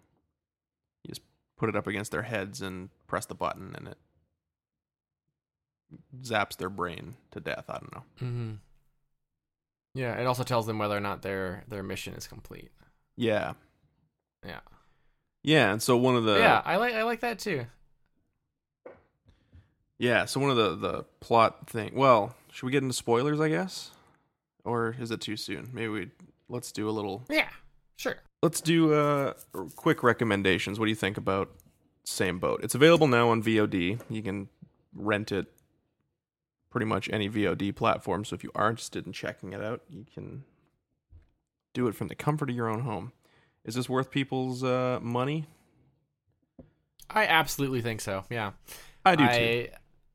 You 1.04 1.08
just 1.08 1.22
put 1.62 1.68
it 1.68 1.76
up 1.76 1.86
against 1.86 2.10
their 2.10 2.22
heads 2.22 2.60
and 2.60 2.88
press 3.06 3.24
the 3.24 3.36
button 3.36 3.72
and 3.78 3.86
it 3.86 3.98
zaps 6.20 6.56
their 6.56 6.68
brain 6.68 7.14
to 7.30 7.38
death. 7.38 7.66
I 7.68 7.74
don't 7.74 7.94
know. 7.94 8.02
Mm-hmm. 8.20 8.52
Yeah. 9.94 10.20
It 10.20 10.26
also 10.26 10.42
tells 10.42 10.66
them 10.66 10.80
whether 10.80 10.96
or 10.96 11.00
not 11.00 11.22
their 11.22 11.62
their 11.68 11.84
mission 11.84 12.14
is 12.14 12.26
complete. 12.26 12.72
Yeah. 13.16 13.52
Yeah. 14.44 14.58
Yeah, 15.44 15.70
and 15.72 15.80
so 15.80 15.96
one 15.96 16.16
of 16.16 16.24
the 16.24 16.38
yeah. 16.40 16.62
I 16.64 16.78
like 16.78 16.94
I 16.94 17.04
like 17.04 17.20
that 17.20 17.38
too. 17.38 17.66
Yeah, 19.98 20.24
so 20.24 20.40
one 20.40 20.50
of 20.50 20.56
the 20.56 20.74
the 20.74 21.04
plot 21.20 21.70
thing. 21.70 21.92
Well, 21.94 22.34
should 22.50 22.66
we 22.66 22.72
get 22.72 22.82
into 22.82 22.94
spoilers? 22.94 23.40
I 23.40 23.48
guess, 23.48 23.92
or 24.64 24.96
is 24.98 25.12
it 25.12 25.20
too 25.20 25.36
soon? 25.36 25.70
Maybe 25.72 25.88
we 25.88 26.10
let's 26.48 26.72
do 26.72 26.88
a 26.88 26.90
little. 26.90 27.24
Yeah. 27.30 27.50
Sure. 27.96 28.16
Let's 28.42 28.60
do 28.60 28.92
uh 28.92 29.34
quick 29.76 30.02
recommendations. 30.02 30.78
What 30.78 30.86
do 30.86 30.90
you 30.90 30.96
think 30.96 31.16
about 31.16 31.50
Same 32.04 32.38
Boat? 32.38 32.64
It's 32.64 32.74
available 32.74 33.06
now 33.06 33.28
on 33.28 33.42
VOD. 33.42 34.00
You 34.10 34.22
can 34.22 34.48
rent 34.94 35.32
it 35.32 35.46
pretty 36.70 36.86
much 36.86 37.08
any 37.12 37.28
VOD 37.28 37.74
platform. 37.76 38.24
So 38.24 38.34
if 38.34 38.42
you 38.42 38.50
are 38.54 38.68
interested 38.70 39.06
in 39.06 39.12
checking 39.12 39.52
it 39.52 39.62
out, 39.62 39.82
you 39.88 40.04
can 40.12 40.44
do 41.74 41.86
it 41.86 41.94
from 41.94 42.08
the 42.08 42.14
comfort 42.14 42.50
of 42.50 42.56
your 42.56 42.68
own 42.68 42.80
home. 42.80 43.12
Is 43.64 43.74
this 43.74 43.88
worth 43.88 44.10
people's 44.10 44.64
uh, 44.64 44.98
money? 45.00 45.46
I 47.08 47.26
absolutely 47.26 47.82
think 47.82 48.00
so. 48.00 48.24
Yeah. 48.30 48.52
I 49.04 49.16
do 49.16 49.24
too. 49.24 49.30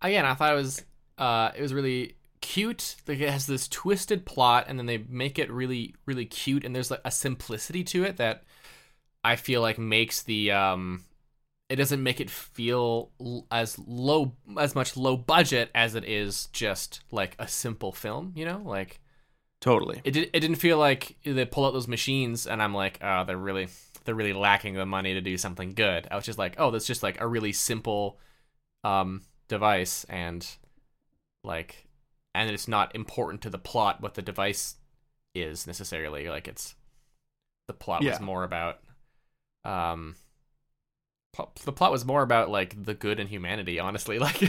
I 0.01 0.07
again, 0.10 0.25
I 0.25 0.34
thought 0.34 0.53
it 0.53 0.57
was 0.57 0.84
uh, 1.17 1.51
it 1.55 1.62
was 1.62 1.74
really 1.74 2.15
cute. 2.48 2.96
Like 3.08 3.20
it 3.20 3.30
has 3.30 3.46
this 3.46 3.68
twisted 3.68 4.25
plot, 4.25 4.66
and 4.68 4.80
then 4.80 4.86
they 4.86 5.00
make 5.10 5.38
it 5.38 5.51
really, 5.51 5.94
really 6.06 6.25
cute. 6.25 6.63
And 6.63 6.74
there's 6.75 6.92
like 6.92 7.01
a 7.04 7.12
simplicity 7.12 7.84
to 7.86 8.04
it 8.04 8.18
that 8.18 8.44
I 9.24 9.36
feel 9.36 9.62
like 9.62 9.77
makes 9.77 10.24
the 10.24 10.51
um, 10.51 11.04
it 11.70 11.75
doesn't 11.75 12.01
make 12.01 12.22
it 12.22 12.30
feel 12.30 13.12
l- 13.20 13.46
as 13.51 13.77
low 13.77 14.34
as 14.58 14.75
much 14.75 14.96
low 14.96 15.18
budget 15.18 15.70
as 15.75 15.96
it 15.96 16.06
is 16.06 16.48
just 16.48 17.01
like 17.12 17.36
a 17.38 17.48
simple 17.48 17.92
film. 17.92 18.32
You 18.36 18.46
know, 18.46 18.62
like 18.63 19.01
Totally. 19.60 20.01
it 20.06 20.12
did, 20.12 20.30
it 20.32 20.39
didn't 20.39 20.56
feel 20.56 20.77
like 20.77 21.18
they 21.25 21.46
pull 21.46 21.66
out 21.66 21.74
those 21.74 21.88
machines 21.88 22.48
and 22.48 22.62
I'm 22.63 22.74
like, 22.74 23.00
oh, 23.01 23.25
they're 23.25 23.36
really 23.38 23.68
they're 24.06 24.16
really 24.16 24.34
lacking 24.34 24.75
the 24.75 24.86
money 24.86 25.16
to 25.16 25.22
do 25.22 25.38
something 25.38 25.74
good. 25.74 26.08
I 26.10 26.16
was 26.16 26.25
just 26.25 26.39
like, 26.39 26.56
oh, 26.58 26.72
that's 26.72 26.88
just 26.88 27.04
like 27.04 27.20
a 27.20 27.27
really 27.27 27.51
simple 27.51 28.20
um 28.86 29.24
device 29.50 30.06
and 30.06 30.48
like 31.44 31.87
and 32.38 32.50
it's 32.51 32.67
not 32.67 32.96
important 32.96 33.41
to 33.44 33.50
the 33.50 33.58
plot 33.60 34.01
what 34.01 34.15
the 34.15 34.22
device 34.22 34.75
is 35.36 35.67
necessarily. 35.67 36.29
Like 36.29 36.48
it's 36.48 36.75
the 37.67 37.74
plot 37.74 38.03
Yeah. 38.03 38.12
was 38.12 38.20
more 38.22 38.44
about 38.44 38.79
um 39.65 40.15
the 41.65 41.72
plot 41.72 41.91
was 41.91 42.03
more 42.03 42.24
about 42.24 42.50
like 42.50 42.84
the 42.84 42.96
good 42.96 43.20
and 43.20 43.29
humanity 43.29 43.79
honestly 43.79 44.17
like 44.27 44.41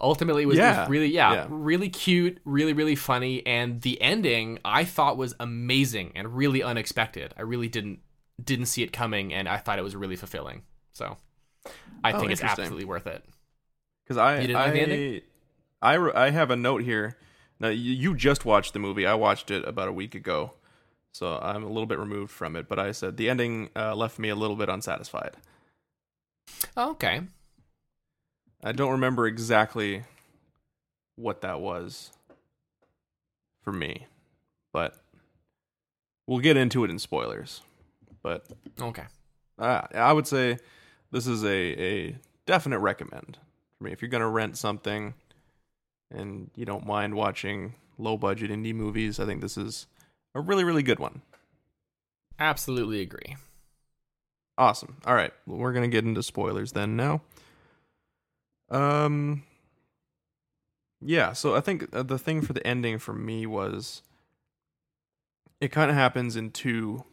ultimately 0.00 0.42
it 0.42 0.46
was, 0.46 0.58
it 0.58 0.66
was 0.66 0.86
really 0.86 1.06
yeah, 1.08 1.32
Yeah. 1.32 1.46
really 1.48 1.88
cute 1.88 2.40
really 2.44 2.74
really 2.74 2.96
funny 2.96 3.46
and 3.46 3.80
the 3.80 4.00
ending 4.02 4.58
i 4.64 4.84
thought 4.84 5.16
was 5.16 5.34
amazing 5.40 6.12
and 6.14 6.36
really 6.36 6.62
unexpected 6.62 7.32
i 7.38 7.42
really 7.42 7.68
didn't 7.68 8.00
didn't 8.42 8.66
see 8.66 8.82
it 8.82 8.92
coming 8.92 9.32
and 9.32 9.48
i 9.48 9.56
thought 9.56 9.78
it 9.78 9.82
was 9.82 9.96
really 9.96 10.16
fulfilling 10.16 10.62
so 10.92 11.16
i 12.04 12.12
Oh, 12.12 12.20
think 12.20 12.32
it's 12.32 12.42
absolutely 12.42 12.84
worth 12.84 13.06
it 13.06 13.24
Because 14.04 14.16
I, 14.18 14.40
You 14.40 14.46
didn't 14.46 14.60
I, 14.60 14.66
like 14.66 14.72
the 14.72 14.80
ending? 14.82 15.04
I, 15.86 15.94
re- 15.94 16.12
I 16.14 16.30
have 16.30 16.50
a 16.50 16.56
note 16.56 16.82
here. 16.82 17.16
Now 17.60 17.68
you, 17.68 17.92
you 17.92 18.14
just 18.16 18.44
watched 18.44 18.72
the 18.72 18.78
movie. 18.78 19.06
I 19.06 19.14
watched 19.14 19.50
it 19.50 19.66
about 19.66 19.88
a 19.88 19.92
week 19.92 20.14
ago, 20.14 20.52
so 21.12 21.38
I'm 21.40 21.62
a 21.62 21.68
little 21.68 21.86
bit 21.86 21.98
removed 21.98 22.32
from 22.32 22.56
it. 22.56 22.68
But 22.68 22.80
I 22.80 22.90
said 22.90 23.16
the 23.16 23.30
ending 23.30 23.70
uh, 23.76 23.94
left 23.94 24.18
me 24.18 24.28
a 24.28 24.34
little 24.34 24.56
bit 24.56 24.68
unsatisfied. 24.68 25.36
oh, 26.76 26.90
okay 26.90 27.22
I 28.64 28.72
don't 28.72 28.90
remember 28.92 29.26
exactly 29.26 30.02
what 31.14 31.42
that 31.42 31.60
was 31.60 32.10
for 33.62 33.72
me, 33.72 34.06
but 34.72 34.96
we'll 36.26 36.40
get 36.40 36.56
into 36.56 36.82
it 36.84 36.90
in 36.90 36.98
spoilers. 36.98 37.62
But 38.24 38.44
okay 38.80 39.04
uh, 39.58 39.82
I 39.94 40.12
would 40.12 40.26
say 40.26 40.58
this 41.12 41.28
is 41.28 41.44
a, 41.44 41.48
a 41.48 42.16
definite 42.44 42.80
recommend 42.80 43.38
for 43.78 43.84
me. 43.84 43.92
If 43.92 44.02
you're 44.02 44.08
going 44.08 44.22
to 44.22 44.26
rent 44.26 44.56
something 44.56 45.14
and 46.10 46.50
you 46.54 46.64
don't 46.64 46.86
mind 46.86 47.14
watching 47.14 47.74
low 47.98 48.16
budget 48.16 48.50
indie 48.50 48.74
movies, 48.74 49.18
I 49.18 49.26
think 49.26 49.40
this 49.40 49.56
is 49.56 49.86
a 50.34 50.40
really, 50.40 50.64
really 50.64 50.82
good 50.82 50.98
one. 50.98 51.22
absolutely 52.38 53.00
agree 53.00 53.36
Awesome. 54.58 54.96
All 55.04 55.14
right. 55.14 55.32
Well, 55.46 55.58
we're 55.58 55.72
going 55.72 55.88
to 55.88 55.94
get 55.94 56.04
into 56.04 56.22
spoilers 56.22 56.72
then 56.72 56.96
now. 56.96 57.20
Um, 58.70 59.42
yeah. 61.02 61.34
So 61.34 61.54
I 61.54 61.60
think 61.60 61.94
uh, 61.94 62.02
the 62.02 62.18
thing 62.18 62.40
for 62.40 62.54
the 62.54 62.66
ending 62.66 62.98
for 62.98 63.12
me 63.12 63.44
was 63.46 64.02
it 65.60 65.72
kind 65.72 65.90
of 65.90 65.96
happens 65.96 66.36
in 66.36 66.50
two 66.50 67.04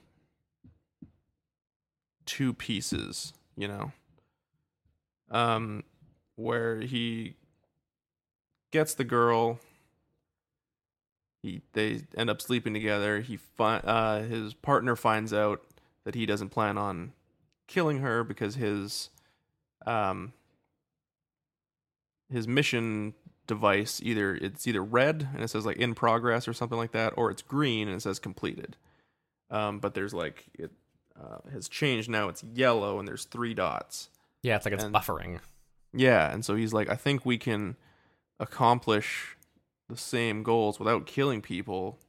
two 2.26 2.54
pieces, 2.54 3.34
you 3.58 3.68
know. 3.68 3.92
Um, 5.30 5.84
where 6.36 6.80
he 6.80 7.36
gets 8.74 8.94
the 8.96 9.04
girl. 9.06 9.60
He 11.42 11.62
they 11.74 12.02
end 12.18 12.30
up 12.30 12.42
sleeping 12.42 12.74
together. 12.74 13.22
He 13.22 13.38
fi- 13.38 13.78
uh 13.78 14.24
his 14.24 14.54
partner 14.54 14.96
finds 14.96 15.34
out 15.34 15.62
that 16.04 16.16
he 16.16 16.26
doesn't 16.26 16.50
plan 16.50 16.78
on 16.78 17.14
killing 17.68 18.00
her 18.00 18.24
because 18.24 18.56
his 18.56 19.10
um 19.86 20.34
his 22.30 22.48
mission 22.48 23.14
device 23.46 24.00
either 24.04 24.36
it's 24.36 24.66
either 24.68 24.82
red 24.84 25.28
and 25.34 25.44
it 25.44 25.50
says 25.50 25.66
like 25.66 25.78
in 25.78 25.94
progress 25.94 26.48
or 26.48 26.54
something 26.54 26.78
like 26.78 26.92
that, 26.94 27.14
or 27.18 27.30
it's 27.30 27.42
green 27.42 27.88
and 27.88 27.98
it 27.98 28.02
says 28.02 28.20
completed. 28.20 28.76
Um, 29.52 29.80
but 29.80 29.94
there's 29.94 30.14
like 30.14 30.46
it 30.58 30.72
uh, 31.22 31.38
has 31.52 31.68
changed 31.70 32.10
now. 32.10 32.30
It's 32.30 32.44
yellow 32.56 33.00
and 33.00 33.08
there's 33.08 33.26
three 33.26 33.54
dots. 33.54 34.10
Yeah, 34.42 34.56
it's 34.56 34.66
like 34.66 34.74
it's 34.74 34.84
And- 34.84 34.96
buffering. 34.96 35.40
Yeah, 35.96 36.32
and 36.34 36.44
so 36.44 36.56
he's 36.56 36.74
like, 36.74 36.90
I 36.90 36.96
think 36.96 37.24
we 37.24 37.38
can 37.38 37.76
accomplish 38.40 39.38
the 39.90 39.98
same 39.98 40.44
goals 40.44 40.80
without 40.80 41.06
killing 41.06 41.42
people. 41.42 42.00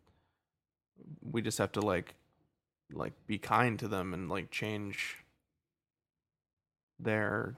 We 1.23 1.43
just 1.43 1.59
have 1.59 1.73
to 1.73 1.81
like 1.81 2.14
like 2.93 3.12
be 3.26 3.38
kind 3.38 3.78
to 3.78 3.88
them 3.88 4.14
and 4.14 4.28
like 4.28 4.50
change 4.50 5.25
their 6.99 7.57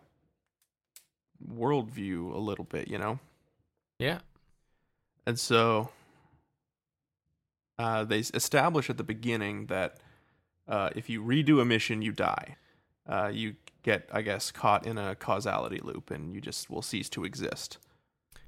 worldview 1.45 2.35
a 2.35 2.39
little 2.39 2.65
bit, 2.65 2.89
you 2.89 2.99
know? 2.99 3.19
Yeah. 3.99 4.21
And 5.27 5.39
so 5.39 5.91
uh, 7.79 8.05
they 8.05 8.21
establish 8.21 8.89
at 8.89 8.97
the 8.97 9.05
beginning 9.05 9.67
that 9.67 9.99
uh, 10.69 10.91
if 10.97 11.09
you 11.11 11.23
redo 11.23 11.61
a 11.61 11.65
mission, 11.65 12.03
you 12.03 12.13
die. 12.13 12.57
Uh, 13.09 13.31
you 13.33 13.57
get, 13.83 14.09
I 14.13 14.23
guess, 14.23 14.51
caught 14.51 14.87
in 14.87 14.99
a 14.99 15.15
causality 15.15 15.81
loop 15.83 16.11
and 16.11 16.35
you 16.35 16.41
just 16.41 16.71
will 16.71 16.83
cease 16.83 17.09
to 17.11 17.25
exist. 17.25 17.79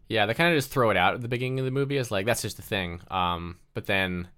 Yeah, 0.08 0.26
they 0.26 0.34
kind 0.34 0.52
of 0.52 0.56
just 0.58 0.70
throw 0.70 0.90
it 0.90 0.96
out 0.96 1.14
at 1.14 1.20
the 1.20 1.28
beginning 1.28 1.58
of 1.58 1.64
the 1.66 1.70
movie 1.70 1.98
as 1.98 2.10
like 2.10 2.26
that's 2.26 2.42
just 2.42 2.58
a 2.58 2.62
thing. 2.62 3.00
Um, 3.10 3.58
but 3.74 3.86
then 3.86 4.28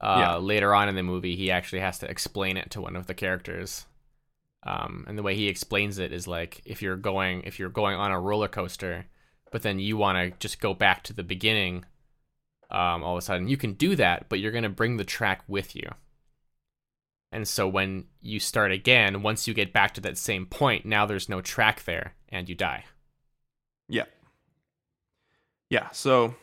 uh, 0.00 0.16
Yeah. 0.18 0.36
later 0.38 0.74
on 0.74 0.88
in 0.88 0.94
the 0.94 1.02
movie, 1.02 1.36
he 1.36 1.50
actually 1.50 1.80
has 1.80 1.98
to 2.00 2.10
explain 2.10 2.56
it 2.56 2.70
to 2.72 2.80
one 2.80 2.96
of 2.96 3.06
the 3.06 3.14
characters. 3.14 3.86
Um, 4.64 5.04
and 5.08 5.18
the 5.18 5.22
way 5.22 5.34
he 5.34 5.48
explains 5.48 5.98
it 5.98 6.12
is 6.12 6.28
like 6.28 6.62
if 6.64 6.82
you're 6.82 6.96
going 6.96 7.42
if 7.42 7.58
you're 7.58 7.68
going 7.68 7.96
on 7.96 8.10
a 8.12 8.20
roller 8.20 8.48
coaster, 8.48 9.06
but 9.50 9.62
then 9.62 9.78
you 9.78 9.96
want 9.96 10.18
to 10.18 10.38
just 10.38 10.60
go 10.60 10.72
back 10.74 11.02
to 11.04 11.12
the 11.12 11.22
beginning, 11.24 11.84
um, 12.70 13.02
all 13.02 13.12
of 13.16 13.18
a 13.18 13.22
sudden 13.22 13.48
you 13.48 13.56
can 13.56 13.74
do 13.74 13.96
that, 13.96 14.28
but 14.28 14.38
you're 14.40 14.52
gonna 14.52 14.68
bring 14.68 14.96
the 14.96 15.04
track 15.04 15.42
with 15.48 15.74
you. 15.76 15.90
And 17.32 17.48
so 17.48 17.66
when 17.66 18.06
you 18.20 18.38
start 18.40 18.72
again, 18.72 19.22
once 19.22 19.48
you 19.48 19.54
get 19.54 19.72
back 19.72 19.94
to 19.94 20.00
that 20.02 20.18
same 20.18 20.46
point, 20.46 20.84
now 20.86 21.06
there's 21.06 21.28
no 21.28 21.40
track 21.40 21.84
there, 21.84 22.14
and 22.28 22.48
you 22.48 22.54
die. 22.54 22.84
Yeah. 23.88 24.04
Yeah, 25.72 25.88
so 25.92 26.34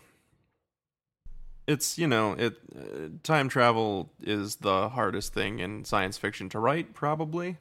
it's, 1.67 1.99
you 1.99 2.07
know, 2.07 2.33
it 2.33 2.57
uh, 2.75 3.09
time 3.21 3.47
travel 3.47 4.11
is 4.23 4.55
the 4.55 4.89
hardest 4.89 5.35
thing 5.35 5.59
in 5.59 5.85
science 5.85 6.17
fiction 6.17 6.49
to 6.49 6.57
write 6.59 6.95
probably. 6.95 7.57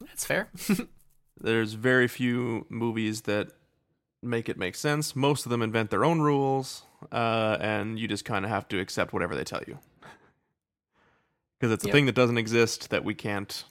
That's 0.00 0.24
fair. 0.26 0.48
There's 1.40 1.74
very 1.74 2.08
few 2.08 2.66
movies 2.68 3.22
that 3.22 3.52
make 4.24 4.48
it 4.48 4.58
make 4.58 4.74
sense. 4.74 5.14
Most 5.14 5.46
of 5.46 5.50
them 5.50 5.62
invent 5.62 5.90
their 5.90 6.04
own 6.04 6.20
rules, 6.20 6.82
uh, 7.12 7.58
and 7.60 7.96
you 7.96 8.08
just 8.08 8.24
kind 8.24 8.44
of 8.44 8.50
have 8.50 8.66
to 8.70 8.80
accept 8.80 9.12
whatever 9.12 9.36
they 9.36 9.44
tell 9.44 9.62
you. 9.68 9.78
Because 11.60 11.72
it's 11.72 11.84
a 11.84 11.86
Yep. 11.86 11.94
thing 11.94 12.06
that 12.06 12.16
doesn't 12.16 12.36
exist 12.36 12.90
that 12.90 13.04
we 13.04 13.14
can't 13.14 13.64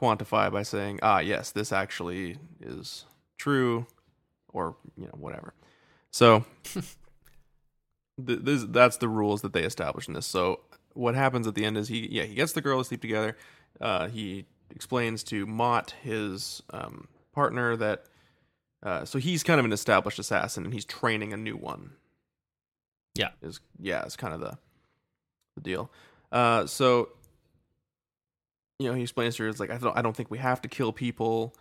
quantify 0.00 0.50
by 0.50 0.62
saying, 0.62 0.98
ah, 1.02 1.18
yes, 1.20 1.52
this 1.52 1.70
actually 1.70 2.38
is 2.60 3.04
true, 3.36 3.86
or, 4.48 4.74
you 4.96 5.04
know, 5.04 5.14
whatever. 5.18 5.52
So, 6.12 6.44
th- 6.74 6.84
this, 8.16 8.64
that's 8.68 8.96
the 8.96 9.08
rules 9.08 9.42
that 9.42 9.52
they 9.52 9.62
establish 9.62 10.08
in 10.08 10.14
this. 10.14 10.26
So, 10.26 10.60
what 10.94 11.14
happens 11.14 11.46
at 11.46 11.54
the 11.54 11.64
end 11.64 11.76
is 11.76 11.88
he, 11.88 12.08
yeah, 12.10 12.24
he 12.24 12.34
gets 12.34 12.52
the 12.52 12.60
girl 12.60 12.78
to 12.78 12.84
sleep 12.84 13.00
together. 13.00 13.36
Uh, 13.80 14.08
he 14.08 14.46
explains 14.70 15.22
to 15.24 15.46
Mott, 15.46 15.94
his 16.02 16.62
um, 16.70 17.08
partner, 17.32 17.76
that 17.76 18.04
uh, 18.82 19.04
so 19.04 19.18
he's 19.18 19.42
kind 19.42 19.58
of 19.58 19.66
an 19.66 19.72
established 19.72 20.18
assassin 20.18 20.64
and 20.64 20.72
he's 20.72 20.84
training 20.84 21.32
a 21.32 21.36
new 21.36 21.56
one. 21.56 21.92
Yeah. 23.14 23.30
is 23.42 23.60
yeah, 23.80 24.02
it's 24.04 24.16
kind 24.16 24.34
of 24.34 24.40
the 24.40 24.58
the 25.56 25.60
deal. 25.62 25.90
Uh, 26.30 26.66
so 26.66 27.08
you 28.78 28.88
know, 28.88 28.94
he 28.94 29.02
explains 29.02 29.36
to 29.36 29.42
her, 29.42 29.48
it's 29.48 29.60
like 29.60 29.70
I 29.70 29.78
don't, 29.78 29.96
I 29.96 30.02
don't 30.02 30.16
think 30.16 30.30
we 30.30 30.38
have 30.38 30.62
to 30.62 30.68
kill 30.68 30.92
people. 30.92 31.54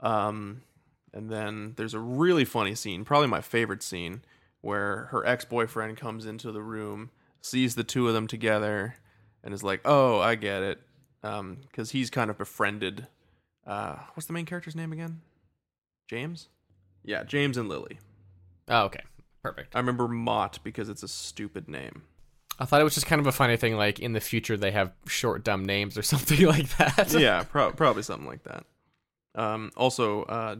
Um, 0.00 0.62
and 1.12 1.30
then 1.30 1.74
there's 1.76 1.94
a 1.94 1.98
really 1.98 2.44
funny 2.44 2.74
scene, 2.74 3.04
probably 3.04 3.28
my 3.28 3.40
favorite 3.40 3.82
scene, 3.82 4.22
where 4.60 5.06
her 5.10 5.26
ex 5.26 5.44
boyfriend 5.44 5.96
comes 5.96 6.26
into 6.26 6.52
the 6.52 6.62
room, 6.62 7.10
sees 7.40 7.74
the 7.74 7.84
two 7.84 8.06
of 8.08 8.14
them 8.14 8.26
together, 8.26 8.96
and 9.42 9.52
is 9.54 9.62
like, 9.64 9.80
"Oh, 9.84 10.18
I 10.20 10.34
get 10.34 10.62
it," 10.62 10.80
because 11.22 11.90
he's 11.92 12.10
kind 12.10 12.30
of 12.30 12.38
befriended. 12.38 13.06
Uh, 13.66 13.96
what's 14.14 14.26
the 14.26 14.32
main 14.32 14.46
character's 14.46 14.74
name 14.76 14.92
again? 14.92 15.20
James. 16.08 16.48
Yeah, 17.04 17.24
James 17.24 17.56
and 17.56 17.68
Lily. 17.68 17.98
Oh, 18.68 18.84
okay. 18.84 19.02
Perfect. 19.42 19.74
I 19.74 19.78
remember 19.78 20.06
Mott 20.08 20.58
because 20.62 20.88
it's 20.88 21.02
a 21.02 21.08
stupid 21.08 21.68
name. 21.68 22.02
I 22.58 22.66
thought 22.66 22.80
it 22.80 22.84
was 22.84 22.94
just 22.94 23.06
kind 23.06 23.20
of 23.20 23.26
a 23.26 23.32
funny 23.32 23.56
thing, 23.56 23.76
like 23.76 23.98
in 24.00 24.12
the 24.12 24.20
future 24.20 24.56
they 24.56 24.70
have 24.72 24.92
short, 25.06 25.44
dumb 25.44 25.64
names 25.64 25.96
or 25.96 26.02
something 26.02 26.46
like 26.46 26.68
that. 26.76 27.12
yeah, 27.18 27.42
pro- 27.44 27.72
probably 27.72 28.02
something 28.02 28.26
like 28.28 28.42
that. 28.42 28.64
Um, 29.34 29.70
also, 29.76 30.24
uh, 30.24 30.56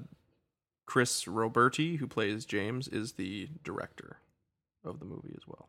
Chris 0.91 1.25
Roberti, 1.27 1.99
who 1.99 2.09
plays 2.09 2.45
James, 2.45 2.89
is 2.89 3.13
the 3.13 3.49
director 3.63 4.17
of 4.85 4.99
the 4.99 5.05
movie 5.05 5.33
as 5.37 5.47
well, 5.47 5.69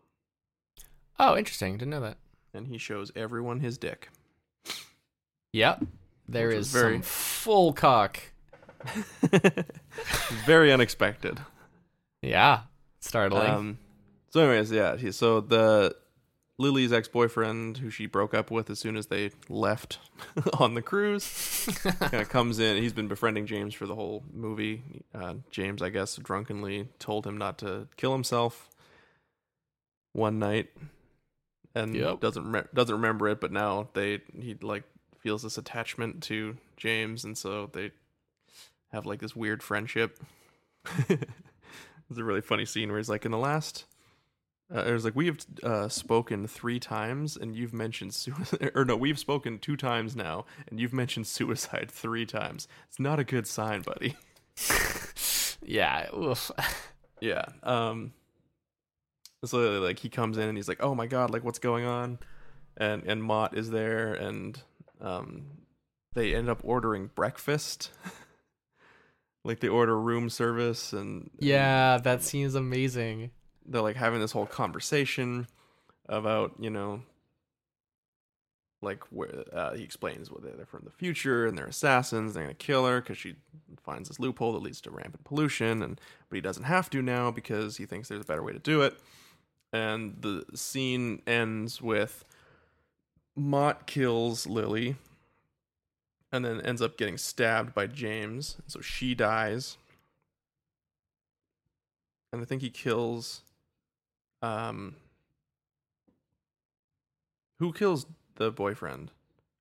Oh, 1.20 1.38
interesting. 1.38 1.74
Didn't 1.78 1.92
know 1.92 2.02
that. 2.02 2.18
and 2.56 2.66
he 2.68 2.80
shows 2.80 3.12
everyone 3.16 3.60
his 3.60 3.78
dick. 3.78 4.10
Yep. 5.54 5.84
There 6.28 6.48
Which 6.48 6.58
is 6.58 6.72
very- 6.72 6.96
some 6.96 7.02
full 7.04 7.72
cock. 7.72 8.20
Very 10.46 10.74
unexpected. 10.74 11.40
Yeah. 12.24 12.62
Startling. 13.00 13.50
Um, 13.52 13.78
so, 14.30 14.40
anyways, 14.42 14.72
yeah. 14.72 14.98
He, 14.98 15.12
so 15.12 15.40
the 15.40 15.96
Lily's 16.62 16.94
ex-boyfriend, 16.94 17.80
who 17.80 17.90
she 17.90 18.06
broke 18.06 18.34
up 18.34 18.52
with 18.52 18.70
as 18.70 18.80
soon 18.80 18.96
as 18.96 19.08
they 19.08 19.32
left 19.50 20.00
on 20.60 20.74
the 20.76 20.82
cruise, 20.82 21.68
kind 22.00 22.22
of 22.22 22.30
comes 22.30 22.60
in. 22.60 22.78
He's 22.82 22.94
been 22.94 23.08
befriending 23.08 23.46
James 23.48 23.74
for 23.74 23.86
the 23.88 23.96
whole 23.96 24.24
movie. 24.34 24.84
Uh, 25.14 25.36
James, 25.50 25.82
I 25.82 25.90
guess, 25.90 26.16
drunkenly 26.18 26.88
told 27.00 27.26
him 27.28 27.38
not 27.38 27.58
to 27.60 27.88
kill 27.98 28.12
himself 28.14 28.70
one 30.14 30.40
night, 30.40 30.70
and 31.76 31.96
Yep. 31.96 32.20
doesn't 32.20 32.52
re- 32.52 32.64
doesn't 32.74 32.96
remember 32.96 33.28
it. 33.30 33.42
But 33.42 33.52
now 33.52 33.90
they 33.94 34.22
he 34.40 34.56
like 34.62 34.84
feels 35.20 35.44
this 35.44 35.58
attachment 35.58 36.22
to 36.24 36.58
James, 36.78 37.24
and 37.24 37.38
so 37.38 37.70
they 37.74 37.92
have 38.92 39.06
like 39.06 39.20
this 39.20 39.36
weird 39.36 39.64
friendship. 39.64 40.20
It's 42.10 42.20
a 42.20 42.26
really 42.26 42.42
funny 42.42 42.66
scene 42.66 42.90
where 42.90 42.98
he's 42.98 43.08
like, 43.08 43.24
in 43.24 43.32
the 43.32 43.38
last, 43.38 43.86
uh, 44.74 44.84
it 44.84 44.92
was 44.92 45.04
like, 45.04 45.16
we 45.16 45.26
have 45.26 45.38
uh, 45.64 45.90
spoken 45.90 46.48
three 46.48 46.80
times 46.80 47.36
and 47.36 47.56
you've 47.56 47.74
mentioned 47.74 48.14
suicide, 48.14 48.72
or 48.76 48.86
no, 48.86 48.96
we've 48.96 49.20
spoken 49.20 49.60
two 49.60 49.76
times 49.76 50.16
now 50.16 50.46
and 50.70 50.80
you've 50.80 50.94
mentioned 50.94 51.28
suicide 51.28 51.90
three 51.92 52.26
times. 52.26 52.68
It's 52.88 53.00
not 53.00 53.20
a 53.20 53.24
good 53.24 53.48
sign, 53.48 53.82
buddy. 53.82 54.16
yeah. 55.66 56.08
yeah. 57.22 57.46
Um, 57.64 58.14
so 59.44 59.80
like 59.80 60.00
he 60.00 60.10
comes 60.10 60.38
in 60.38 60.48
and 60.48 60.58
he's 60.58 60.68
like, 60.68 60.82
oh 60.82 60.96
my 60.96 61.08
God, 61.08 61.32
like 61.32 61.44
what's 61.44 61.60
going 61.60 61.86
on? 61.86 62.20
And, 62.78 63.04
and 63.04 63.22
Mott 63.22 63.58
is 63.58 63.72
there 63.72 64.14
and, 64.14 64.62
um, 65.02 65.46
they 66.14 66.34
end 66.34 66.50
up 66.50 66.62
ordering 66.64 67.10
breakfast. 67.14 67.92
like 69.44 69.60
they 69.60 69.68
order 69.68 70.00
room 70.00 70.30
service 70.30 70.94
and 70.94 71.30
Yeah, 71.40 71.98
that 71.98 72.24
seems 72.24 72.56
amazing. 72.56 73.32
They're 73.66 73.82
like 73.82 73.96
having 73.96 74.20
this 74.20 74.32
whole 74.32 74.46
conversation 74.46 75.48
about 76.08 76.54
you 76.60 76.70
know 76.70 77.02
like 78.82 79.04
where 79.12 79.44
uh, 79.54 79.74
he 79.74 79.84
explains 79.84 80.32
what 80.32 80.42
they're 80.42 80.66
from 80.66 80.82
the 80.84 80.92
future 80.92 81.46
and 81.46 81.58
they're 81.58 81.68
assassins 81.68 82.34
they're 82.34 82.44
gonna 82.44 82.54
kill 82.54 82.86
her 82.86 83.00
because 83.00 83.18
she 83.18 83.36
finds 83.84 84.10
this 84.10 84.20
loophole 84.20 84.54
that 84.54 84.62
leads 84.62 84.82
to 84.82 84.92
rampant 84.92 85.24
pollution 85.24 85.82
and 85.82 86.00
but 86.30 86.36
he 86.36 86.42
doesn't 86.42 86.64
have 86.64 86.90
to 86.90 87.02
now 87.02 87.32
because 87.32 87.78
he 87.78 87.86
thinks 87.86 88.08
there's 88.08 88.22
a 88.22 88.26
better 88.26 88.44
way 88.44 88.54
to 88.54 88.60
do 88.60 88.82
it. 88.82 88.98
And 89.74 90.18
the 90.22 90.46
scene 90.56 91.22
ends 91.26 91.82
with 91.82 92.26
Mott 93.36 93.86
kills 93.88 94.48
Lily 94.48 94.96
and 96.32 96.44
then 96.46 96.62
ends 96.62 96.82
up 96.82 96.98
getting 96.98 97.18
stabbed 97.18 97.74
by 97.74 97.88
James 97.88 98.58
so 98.68 98.82
she 98.82 99.16
dies. 99.16 99.78
And 102.32 102.42
I 102.42 102.46
think 102.46 102.62
he 102.62 102.70
kills 102.70 103.42
um 104.42 104.96
who 107.60 107.72
kills 107.74 108.06
the 108.36 108.52
boyfriend 108.52 109.12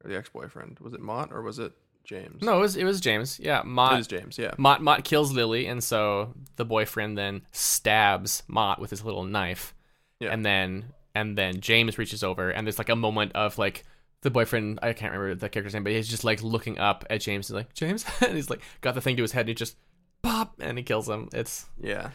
or 0.04 0.08
the 0.10 0.16
ex-boyfriend? 0.16 0.78
Was 0.80 0.94
it 0.94 1.00
Mott 1.00 1.30
or 1.32 1.42
was 1.42 1.58
it 1.58 1.72
James? 2.04 2.42
No, 2.42 2.56
it 2.56 2.60
was 2.60 2.76
it 2.76 2.84
was 2.84 3.00
James. 3.00 3.38
Yeah, 3.42 3.60
it 3.60 3.66
Mott 3.66 4.00
is 4.00 4.06
James. 4.06 4.38
Yeah, 4.38 4.52
Mott 4.58 4.82
Mott 4.82 5.04
kills 5.04 5.32
Lily, 5.32 5.66
and 5.66 5.82
so 5.82 6.34
the 6.56 6.64
boyfriend 6.64 7.18
then 7.18 7.42
stabs 7.52 8.42
Mott 8.48 8.80
with 8.80 8.90
his 8.90 9.04
little 9.04 9.24
knife, 9.24 9.74
Yeah. 10.18 10.30
and 10.32 10.44
then 10.44 10.86
and 11.14 11.36
then 11.36 11.60
James 11.60 11.98
reaches 11.98 12.22
over, 12.24 12.50
and 12.50 12.66
there's 12.66 12.78
like 12.78 12.88
a 12.88 12.96
moment 12.96 13.32
of 13.34 13.58
like 13.58 13.84
the 14.22 14.30
boyfriend 14.30 14.78
I 14.82 14.92
can't 14.92 15.12
remember 15.12 15.34
the 15.34 15.48
character's 15.48 15.74
name, 15.74 15.84
but 15.84 15.92
he's 15.92 16.08
just 16.08 16.24
like 16.24 16.42
looking 16.42 16.78
up 16.78 17.04
at 17.10 17.20
James 17.20 17.50
and 17.50 17.56
like 17.58 17.74
James, 17.74 18.04
and 18.22 18.34
he's 18.34 18.48
like 18.50 18.62
got 18.80 18.94
the 18.94 19.00
thing 19.00 19.16
to 19.16 19.22
his 19.22 19.32
head, 19.32 19.40
and 19.40 19.48
he 19.50 19.54
just 19.54 19.76
pop, 20.22 20.54
and 20.60 20.78
he 20.78 20.84
kills 20.84 21.08
him. 21.08 21.28
It's 21.34 21.66
yeah. 21.82 22.10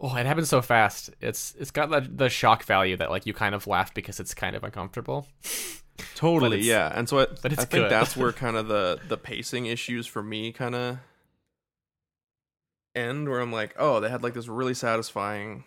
Oh, 0.00 0.14
it 0.14 0.26
happens 0.26 0.48
so 0.48 0.62
fast. 0.62 1.10
It's 1.20 1.54
it's 1.58 1.70
got 1.70 1.90
the 1.90 2.00
the 2.00 2.28
shock 2.28 2.62
value 2.64 2.96
that 2.96 3.10
like 3.10 3.26
you 3.26 3.32
kind 3.32 3.54
of 3.54 3.66
laugh 3.66 3.92
because 3.92 4.20
it's 4.20 4.32
kind 4.32 4.54
of 4.54 4.62
uncomfortable. 4.62 5.26
Totally, 6.14 6.60
yeah. 6.60 6.92
And 6.94 7.08
so 7.08 7.20
I, 7.20 7.26
but 7.42 7.52
it's 7.52 7.62
I 7.62 7.64
think 7.64 7.84
good. 7.84 7.90
that's 7.90 8.16
where 8.16 8.32
kind 8.32 8.56
of 8.56 8.68
the 8.68 9.00
the 9.08 9.16
pacing 9.16 9.66
issues 9.66 10.06
for 10.06 10.22
me 10.22 10.52
kind 10.52 10.74
of 10.74 10.98
end, 12.94 13.28
where 13.28 13.40
I'm 13.40 13.52
like, 13.52 13.74
oh, 13.78 13.98
they 13.98 14.08
had 14.08 14.22
like 14.22 14.34
this 14.34 14.46
really 14.46 14.74
satisfying 14.74 15.64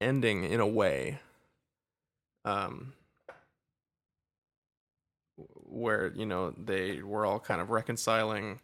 ending 0.00 0.44
in 0.44 0.60
a 0.60 0.66
way, 0.66 1.20
um, 2.46 2.94
where 5.36 6.12
you 6.16 6.24
know 6.24 6.52
they 6.52 7.02
were 7.02 7.26
all 7.26 7.38
kind 7.40 7.60
of 7.60 7.68
reconciling. 7.68 8.60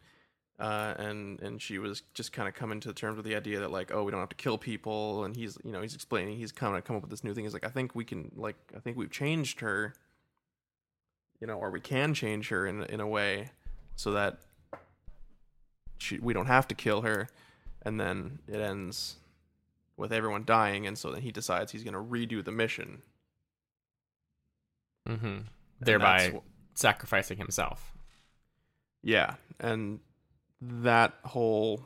Uh, 0.59 0.93
and 0.99 1.41
and 1.41 1.63
she 1.63 1.79
was 1.79 2.03
just 2.15 2.33
kind 2.33 2.49
of 2.49 2.55
coming 2.55 2.81
to 2.81 2.93
terms 2.93 3.17
with 3.17 3.25
the 3.25 3.37
idea 3.37 3.61
that 3.61 3.71
like 3.71 3.93
oh 3.95 4.03
we 4.03 4.11
don't 4.11 4.19
have 4.19 4.29
to 4.29 4.35
kill 4.35 4.59
people 4.59 5.23
and 5.23 5.37
he's 5.37 5.57
you 5.63 5.71
know 5.71 5.81
he's 5.81 5.95
explaining 5.95 6.37
he's 6.37 6.51
kind 6.51 6.77
of 6.77 6.83
come 6.83 6.97
up 6.97 7.03
with 7.03 7.11
this 7.11 7.23
new 7.23 7.33
thing 7.33 7.45
he's 7.45 7.53
like 7.53 7.65
I 7.65 7.69
think 7.69 7.95
we 7.95 8.05
can 8.05 8.33
like 8.35 8.57
I 8.77 8.81
think 8.81 8.97
we've 8.97 9.11
changed 9.11 9.61
her 9.61 9.95
you 11.41 11.47
know 11.47 11.55
or 11.55 11.71
we 11.71 11.79
can 11.81 12.13
change 12.13 12.49
her 12.49 12.67
in 12.67 12.83
in 12.85 12.99
a 13.01 13.07
way 13.07 13.51
so 13.95 14.11
that 14.13 14.39
she 15.99 16.19
we 16.19 16.35
don't 16.35 16.47
have 16.47 16.67
to 16.69 16.75
kill 16.75 17.03
her 17.03 17.29
and 17.83 18.01
then 18.01 18.41
it 18.49 18.61
ends 18.61 19.19
with 19.97 20.13
everyone 20.13 20.43
dying 20.45 20.89
and 20.89 20.99
so 20.99 21.13
then 21.13 21.23
he 21.23 21.31
decides 21.31 21.71
he's 21.71 21.85
going 21.85 21.95
to 21.95 22.01
redo 22.01 22.45
the 22.45 22.51
mission 22.53 23.03
Mm-hmm. 25.09 25.39
Thereby 25.81 26.33
wh- 26.35 26.79
sacrificing 26.79 27.39
himself. 27.39 27.95
Yeah, 29.03 29.35
and 29.59 30.01
that 30.61 31.15
whole 31.25 31.83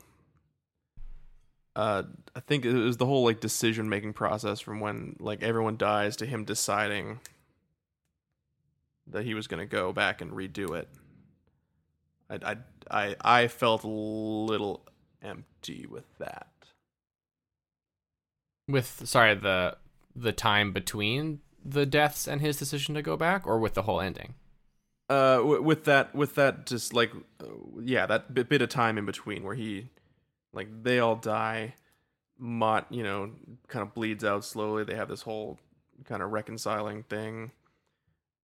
uh 1.77 2.03
I 2.35 2.41
think 2.41 2.65
it 2.65 2.73
was 2.73 2.97
the 2.97 3.07
whole 3.07 3.25
like 3.25 3.41
decision 3.41 3.89
making 3.89 4.13
process 4.13 4.61
from 4.61 4.81
when 4.81 5.17
like 5.21 5.43
everyone 5.43 5.77
dies 5.77 6.17
to 6.17 6.27
him 6.27 6.45
deciding 6.45 7.21
that 9.07 9.25
he 9.25 9.35
was 9.35 9.47
going 9.47 9.61
to 9.61 9.67
go 9.67 9.93
back 9.93 10.21
and 10.21 10.33
redo 10.33 10.77
it. 10.77 10.89
I 12.31 12.53
I 12.53 12.57
I 12.91 13.17
I 13.21 13.49
felt 13.49 13.85
a 13.85 13.89
little 13.89 14.87
empty 15.23 15.87
with 15.87 16.19
that. 16.19 16.49
With 18.69 19.03
sorry 19.05 19.35
the 19.35 19.77
the 20.15 20.33
time 20.33 20.73
between 20.73 21.41
the 21.65 21.87
deaths 21.87 22.27
and 22.27 22.41
his 22.41 22.57
decision 22.57 22.95
to 22.95 23.03
go 23.03 23.17
back, 23.17 23.47
or 23.47 23.59
with 23.59 23.75
the 23.75 23.83
whole 23.83 24.01
ending. 24.01 24.35
Uh, 25.13 25.37
w- 25.39 25.63
with 25.63 25.85
that, 25.85 26.15
with 26.15 26.35
that, 26.37 26.65
just 26.67 26.95
like, 26.95 27.13
uh, 27.41 27.45
yeah, 27.83 28.07
that 28.07 28.33
bit, 28.33 28.49
bit 28.49 28.63
of 28.63 28.69
time 28.71 28.97
in 28.97 29.05
between 29.05 29.43
where 29.43 29.55
he, 29.55 29.89
like, 30.53 30.69
they 30.83 30.99
all 31.01 31.17
die. 31.17 31.75
Mott, 32.39 32.87
you 32.91 33.03
know, 33.03 33.31
kind 33.69 33.83
of 33.83 33.93
bleeds 33.95 34.25
out 34.25 34.45
slowly. 34.45 34.85
They 34.85 34.95
have 34.95 35.09
this 35.09 35.23
whole 35.23 35.59
kind 36.05 36.23
of 36.23 36.31
reconciling 36.33 37.03
thing, 37.05 37.53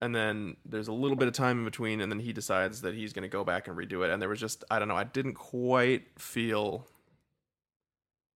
and 0.02 0.14
then 0.14 0.56
there's 0.64 0.88
a 0.88 0.92
little 0.92 1.16
bit 1.16 1.26
of 1.26 1.34
time 1.34 1.58
in 1.60 1.64
between, 1.64 2.00
and 2.00 2.12
then 2.12 2.20
he 2.20 2.32
decides 2.32 2.82
that 2.82 2.94
he's 2.94 3.12
going 3.12 3.22
to 3.22 3.28
go 3.28 3.44
back 3.44 3.66
and 3.66 3.76
redo 3.76 4.04
it. 4.04 4.10
And 4.10 4.20
there 4.20 4.28
was 4.28 4.38
just, 4.38 4.62
I 4.70 4.78
don't 4.78 4.88
know, 4.88 4.96
I 4.96 5.04
didn't 5.04 5.34
quite 5.34 6.06
feel 6.20 6.86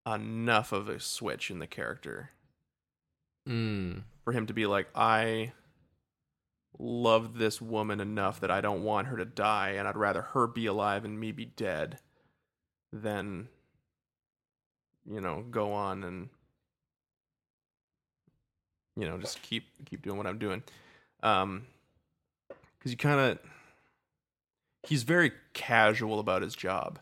enough 0.06 0.72
of 0.72 0.88
a 0.88 0.98
switch 0.98 1.50
in 1.50 1.58
the 1.58 1.66
character 1.66 2.30
Mm. 3.48 4.02
for 4.24 4.32
him 4.32 4.46
to 4.46 4.54
be 4.54 4.66
like, 4.66 4.88
I 4.94 5.52
love 6.78 7.38
this 7.38 7.60
woman 7.60 8.00
enough 8.00 8.40
that 8.40 8.50
I 8.50 8.60
don't 8.60 8.82
want 8.82 9.08
her 9.08 9.16
to 9.16 9.24
die, 9.24 9.70
and 9.70 9.86
I'd 9.86 9.96
rather 9.96 10.22
her 10.22 10.46
be 10.46 10.66
alive 10.66 11.04
and 11.04 11.18
me 11.18 11.32
be 11.32 11.44
dead 11.46 11.98
than, 12.92 13.48
you 15.08 15.20
know, 15.20 15.44
go 15.50 15.72
on 15.72 16.02
and, 16.04 16.28
you 18.96 19.08
know, 19.08 19.18
just 19.18 19.42
keep 19.42 19.64
keep 19.84 20.02
doing 20.02 20.16
what 20.16 20.26
I'm 20.26 20.38
doing. 20.38 20.62
Um, 21.22 21.66
because 22.78 22.90
you 22.92 22.96
kind 22.98 23.20
of, 23.20 23.38
he's 24.82 25.04
very 25.04 25.32
casual 25.54 26.18
about 26.18 26.42
his 26.42 26.54
job. 26.54 26.98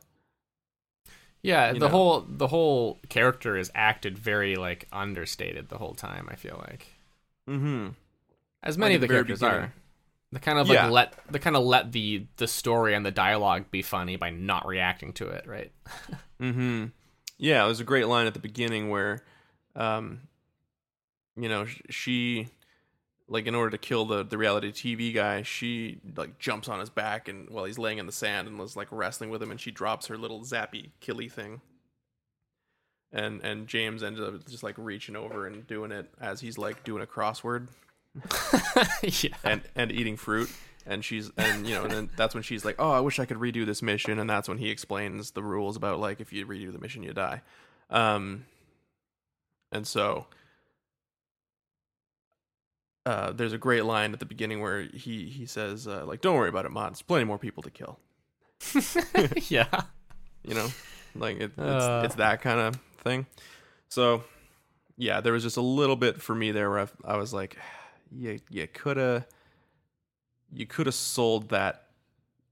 Yeah, 1.42 1.72
You 1.72 1.78
the 1.78 1.88
know. 1.88 1.88
whole 1.88 2.20
the 2.28 2.48
whole 2.48 2.98
character 3.08 3.56
is 3.56 3.70
acted 3.74 4.18
very 4.18 4.56
like 4.56 4.86
understated 4.92 5.68
the 5.68 5.78
whole 5.78 5.94
time. 5.94 6.28
I 6.30 6.36
feel 6.36 6.62
like, 6.68 6.88
Mm-hmm. 7.48 7.88
As 8.62 8.76
many 8.78 8.94
of 8.94 9.00
the 9.00 9.06
the 9.06 9.12
characters 9.14 9.40
beginning. 9.40 9.62
are. 9.64 9.74
They 10.32 10.38
kind 10.40 10.58
of 10.58 10.68
Yeah. 10.68 10.84
like 10.84 10.92
let 10.92 11.32
they 11.32 11.38
kind 11.38 11.56
of 11.56 11.64
let 11.64 11.92
the 11.92 12.26
the 12.36 12.46
story 12.46 12.94
and 12.94 13.04
the 13.04 13.10
dialogue 13.10 13.70
be 13.70 13.82
funny 13.82 14.16
by 14.16 14.30
not 14.30 14.66
reacting 14.66 15.12
to 15.14 15.28
it, 15.28 15.46
right? 15.46 15.72
Mm-hmm. 16.40 16.86
Yeah, 17.36 17.64
there's 17.66 17.80
a 17.80 17.84
great 17.84 18.06
line 18.06 18.26
at 18.26 18.32
the 18.32 18.40
beginning 18.40 18.88
where, 18.88 19.22
um, 19.76 20.20
you 21.36 21.48
know, 21.50 21.66
she, 21.90 22.48
like, 23.28 23.46
in 23.46 23.54
order 23.54 23.70
to 23.70 23.78
kill 23.78 24.06
the 24.06 24.22
the 24.24 24.38
reality 24.38 24.72
TV 24.72 25.12
guy, 25.14 25.42
she 25.42 25.98
like 26.16 26.38
jumps 26.38 26.66
on 26.68 26.80
his 26.80 26.88
back 26.88 27.28
and 27.28 27.50
while 27.50 27.64
he's 27.64 27.78
laying 27.78 27.98
in 27.98 28.06
the 28.06 28.12
sand 28.12 28.48
and 28.48 28.58
was 28.58 28.74
like 28.74 28.88
wrestling 28.90 29.28
with 29.28 29.42
him, 29.42 29.50
and 29.50 29.60
she 29.60 29.70
drops 29.70 30.06
her 30.06 30.16
little 30.16 30.40
zappy 30.40 30.90
killy 31.00 31.28
thing. 31.28 31.60
And 33.12 33.44
and 33.44 33.66
James 33.66 34.02
ended 34.02 34.22
up 34.24 34.46
just 34.48 34.62
like 34.62 34.76
reaching 34.78 35.16
over 35.16 35.46
and 35.46 35.66
doing 35.66 35.92
it 35.92 36.08
as 36.20 36.40
he's 36.40 36.56
like 36.58 36.84
doing 36.84 37.02
a 37.02 37.06
crossword 37.06 37.68
yeah. 39.02 39.34
and 39.44 39.62
and 39.76 39.92
eating 39.92 40.16
fruit. 40.16 40.50
And 40.86 41.04
she's 41.04 41.30
and 41.36 41.66
you 41.66 41.74
know 41.74 41.82
and 41.84 41.90
then 41.92 42.10
that's 42.16 42.34
when 42.34 42.42
she's 42.42 42.64
like 42.64 42.76
oh 42.78 42.90
i 42.90 43.00
wish 43.00 43.18
i 43.20 43.24
could 43.26 43.36
redo 43.36 43.64
this 43.66 43.82
mission. 43.82 44.18
And 44.18 44.28
that's 44.28 44.48
when 44.48 44.58
he 44.58 44.70
explains 44.70 45.32
the 45.32 45.42
rules 45.42 45.76
about 45.76 46.00
like 46.00 46.20
if 46.20 46.32
you 46.32 46.46
redo 46.46 46.72
the 46.72 46.78
mission 46.78 47.02
you 47.02 47.12
die. 47.12 47.42
Um 47.90 48.46
and 49.72 49.86
so 49.86 50.26
uh 53.06 53.32
there's 53.32 53.52
a 53.52 53.58
great 53.58 53.84
line 53.84 54.12
at 54.12 54.20
the 54.20 54.26
beginning 54.26 54.60
where 54.60 54.82
he 54.82 55.26
he 55.26 55.46
says 55.46 55.86
uh, 55.86 56.04
like 56.06 56.20
don't 56.22 56.36
worry 56.36 56.48
about 56.48 56.64
it 56.64 56.70
Mott. 56.70 56.90
There's 56.92 57.02
plenty 57.02 57.24
more 57.24 57.38
people 57.38 57.62
to 57.62 57.70
kill. 57.70 57.98
Yeah. 59.48 59.82
you 60.42 60.54
know? 60.54 60.68
Like 61.14 61.36
it, 61.36 61.52
it's, 61.56 61.58
Uh. 61.58 62.02
it's 62.04 62.14
that 62.16 62.40
kind 62.42 62.58
of 62.60 62.76
thing. 63.04 63.26
So 63.88 64.24
yeah 64.96 65.20
there 65.20 65.32
was 65.32 65.42
just 65.42 65.56
a 65.56 65.62
little 65.62 65.96
bit 65.96 66.20
for 66.20 66.34
me 66.34 66.50
there 66.52 66.68
where 66.70 66.80
i, 66.80 66.88
I 67.14 67.16
was 67.16 67.32
like 67.32 67.56
you, 68.14 68.38
you 68.50 68.66
could 68.66 68.96
have 68.96 69.26
you 70.52 70.66
could 70.66 70.86
have 70.86 70.94
sold 70.94 71.48
that 71.50 71.86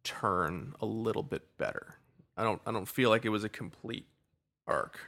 turn 0.04 0.74
a 0.80 0.86
little 0.86 1.22
bit 1.22 1.42
better 1.58 1.96
i 2.36 2.42
don't 2.44 2.60
i 2.66 2.72
don't 2.72 2.88
feel 2.88 3.10
like 3.10 3.24
it 3.24 3.28
was 3.30 3.44
a 3.44 3.48
complete 3.48 4.06
arc 4.66 4.98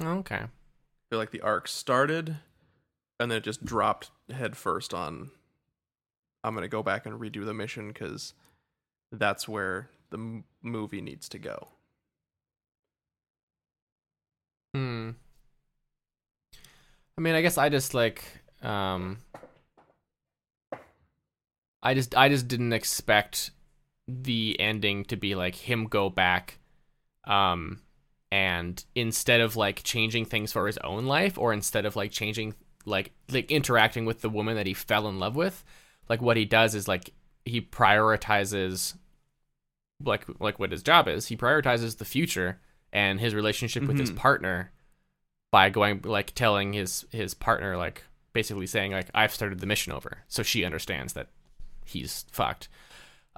Okay. 0.00 0.36
i 0.36 0.48
feel 1.10 1.18
like 1.18 1.30
the 1.32 1.40
arc 1.40 1.68
started 1.68 2.36
and 3.20 3.30
then 3.30 3.38
it 3.38 3.44
just 3.44 3.64
dropped 3.64 4.10
head 4.32 4.56
first 4.56 4.94
on 4.94 5.30
i'm 6.42 6.54
gonna 6.54 6.68
go 6.68 6.82
back 6.82 7.04
and 7.06 7.20
redo 7.20 7.44
the 7.44 7.54
mission 7.54 7.88
because 7.88 8.34
that's 9.12 9.48
where 9.48 9.88
the 10.10 10.18
m- 10.18 10.44
movie 10.62 11.00
needs 11.00 11.28
to 11.28 11.38
go 11.38 11.68
Hmm. 14.74 15.10
I 17.16 17.20
mean, 17.20 17.34
I 17.36 17.42
guess 17.42 17.58
I 17.58 17.68
just 17.68 17.94
like 17.94 18.24
um 18.64 19.18
I 21.82 21.94
just 21.94 22.16
I 22.16 22.28
just 22.28 22.48
didn't 22.48 22.72
expect 22.72 23.50
the 24.08 24.58
ending 24.60 25.04
to 25.06 25.16
be 25.16 25.34
like 25.34 25.54
him 25.54 25.86
go 25.86 26.10
back 26.10 26.58
um 27.26 27.80
and 28.30 28.84
instead 28.94 29.40
of 29.40 29.56
like 29.56 29.82
changing 29.82 30.24
things 30.26 30.52
for 30.52 30.66
his 30.66 30.76
own 30.78 31.06
life 31.06 31.38
or 31.38 31.52
instead 31.52 31.86
of 31.86 31.96
like 31.96 32.10
changing 32.10 32.54
like 32.84 33.12
like 33.30 33.50
interacting 33.50 34.04
with 34.04 34.20
the 34.20 34.28
woman 34.28 34.56
that 34.56 34.66
he 34.66 34.74
fell 34.74 35.08
in 35.08 35.18
love 35.18 35.36
with, 35.36 35.64
like 36.08 36.20
what 36.20 36.36
he 36.36 36.44
does 36.44 36.74
is 36.74 36.86
like 36.88 37.10
he 37.44 37.60
prioritizes 37.60 38.94
like 40.04 40.24
like 40.40 40.58
what 40.58 40.72
his 40.72 40.82
job 40.82 41.08
is. 41.08 41.28
He 41.28 41.36
prioritizes 41.36 41.96
the 41.98 42.04
future 42.04 42.60
and 42.92 43.20
his 43.20 43.34
relationship 43.34 43.86
with 43.86 43.98
his 43.98 44.10
Mhm. 44.10 44.16
partner 44.16 44.72
by 45.50 45.70
going 45.70 46.02
like 46.04 46.34
telling 46.34 46.72
his 46.72 47.06
his 47.10 47.32
partner 47.34 47.76
like 47.76 48.04
basically 48.34 48.66
saying 48.66 48.92
like 48.92 49.08
I've 49.14 49.32
started 49.32 49.60
the 49.60 49.66
mission 49.66 49.92
over. 49.92 50.18
So 50.28 50.42
she 50.42 50.64
understands 50.64 51.14
that 51.14 51.28
he's 51.86 52.26
fucked. 52.30 52.68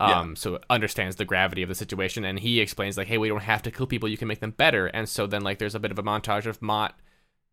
Yeah. 0.01 0.21
um 0.21 0.37
so 0.37 0.59
understands 0.69 1.17
the 1.17 1.25
gravity 1.25 1.63
of 1.63 1.69
the 1.69 1.75
situation. 1.77 2.25
And 2.25 2.41
he 2.41 2.61
explains 2.61 2.97
like 2.97 3.07
hey 3.07 3.19
we 3.19 3.29
don't 3.29 3.43
have 3.43 3.63
to 3.63 3.71
kill 3.71 3.87
people. 3.87 4.09
You 4.09 4.19
can 4.19 4.29
make 4.29 4.41
them 4.41 4.51
better. 4.51 4.89
And 4.89 5.09
so 5.09 5.29
then 5.29 5.43
like 5.43 5.59
there's 5.59 5.77
a 5.77 5.81
bit 5.81 5.93
of 5.93 5.99
a 5.99 6.03
montage 6.03 6.47
of 6.47 6.61
Mott 6.61 6.99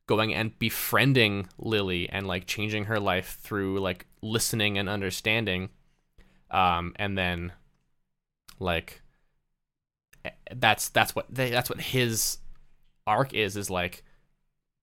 going 0.08 0.34
and 0.34 0.58
befriending 0.58 1.48
Lily 1.60 2.10
and 2.10 2.26
like 2.26 2.48
changing 2.48 2.86
her 2.86 3.00
life 3.00 3.38
through 3.42 3.80
like 3.80 4.08
listening 4.22 4.78
and 4.78 4.90
understanding. 4.90 5.70
Um 6.50 6.94
and 6.96 7.18
then 7.18 7.52
like 8.60 9.02
that's 10.56 10.90
that's 10.90 11.16
what 11.16 11.26
they, 11.30 11.50
that's 11.50 11.70
what 11.70 11.82
his 11.82 12.38
arc 13.06 13.34
is 13.34 13.58
is 13.58 13.70
like 13.70 14.04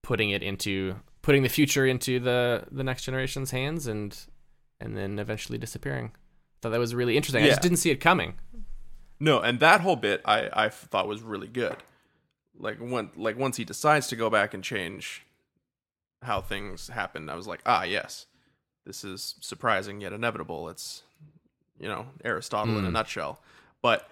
putting 0.03 0.31
it 0.31 0.43
into 0.43 0.97
putting 1.23 1.43
the 1.43 1.49
future 1.49 1.87
into 1.87 2.19
the 2.21 2.65
the 2.71 2.85
next 2.85 3.03
generation's 3.05 3.51
hands 3.51 3.87
and 3.87 4.17
and 4.81 4.97
then 4.97 5.19
eventually 5.19 5.59
disappearing. 5.59 6.13
Thought 6.63 6.71
that 6.71 6.79
was 6.81 6.95
really 6.95 7.17
interesting. 7.17 7.43
I 7.43 7.49
just 7.49 7.63
didn't 7.63 7.79
see 7.79 7.91
it 7.91 7.97
coming. 8.01 8.35
No, 9.19 9.41
and 9.41 9.61
that 9.61 9.81
whole 9.83 9.97
bit 9.97 10.23
I 10.25 10.49
I 10.53 10.69
thought 10.69 11.07
was 11.09 11.23
really 11.23 11.49
good. 11.49 11.77
like 12.59 12.79
when 12.79 13.11
like 13.17 13.39
once 13.39 13.57
he 13.57 13.65
decides 13.65 14.09
to 14.09 14.17
go 14.17 14.29
back 14.31 14.53
and 14.55 14.63
change 14.65 15.25
how 16.23 16.41
things 16.43 16.89
happened, 16.89 17.31
I 17.31 17.35
was 17.35 17.47
like, 17.47 17.61
ah, 17.65 17.83
yes, 17.85 18.27
this 18.85 19.05
is 19.05 19.37
surprising 19.41 20.01
yet 20.03 20.13
inevitable. 20.13 20.69
It's 20.69 21.03
you 21.79 21.89
know 21.89 22.09
Aristotle 22.25 22.79
in 22.79 22.85
a 22.85 22.89
Mm. 22.89 22.93
nutshell, 22.93 23.41
but 23.83 24.09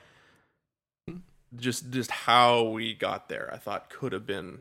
just 1.56 1.90
just 1.90 2.10
how 2.10 2.62
we 2.64 2.94
got 2.94 3.28
there, 3.28 3.50
I 3.52 3.56
thought 3.58 3.88
could 3.90 4.12
have 4.12 4.26
been 4.26 4.60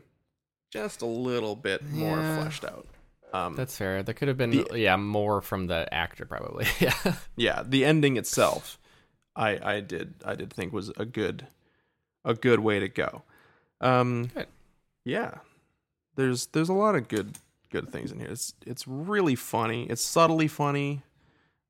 just 0.70 1.02
a 1.02 1.06
little 1.06 1.56
bit 1.56 1.82
more 1.84 2.16
Yeah. 2.18 2.40
fleshed 2.40 2.64
out. 2.64 2.86
Um, 3.32 3.56
That's 3.56 3.76
fair. 3.76 4.02
There 4.02 4.14
could 4.14 4.28
have 4.28 4.38
been 4.38 4.50
The- 4.50 4.78
yeah 4.78 4.96
more 4.96 5.42
from 5.42 5.66
the 5.66 5.92
actor 5.92 6.24
probably. 6.24 6.66
yeah. 6.80 7.14
yeah, 7.36 7.62
the 7.66 7.84
ending 7.84 8.16
itself, 8.16 8.78
I 9.36 9.58
I 9.76 9.80
did 9.80 10.14
I 10.24 10.34
did 10.34 10.52
think 10.52 10.72
was 10.72 10.88
a 10.96 11.04
good 11.04 11.46
a 12.24 12.34
good 12.34 12.60
way 12.60 12.80
to 12.80 12.88
go. 12.88 13.22
Um, 13.80 14.30
Good. 14.34 14.46
yeah, 15.04 15.38
there's 16.16 16.46
there's 16.46 16.68
a 16.70 16.74
lot 16.74 16.94
of 16.94 17.08
good 17.08 17.36
good 17.70 17.90
things 17.90 18.10
in 18.12 18.18
here. 18.20 18.30
It's 18.30 18.54
it's 18.66 18.88
really 18.88 19.34
funny. 19.36 19.84
It's 19.90 20.02
subtly 20.02 20.48
funny. 20.48 21.02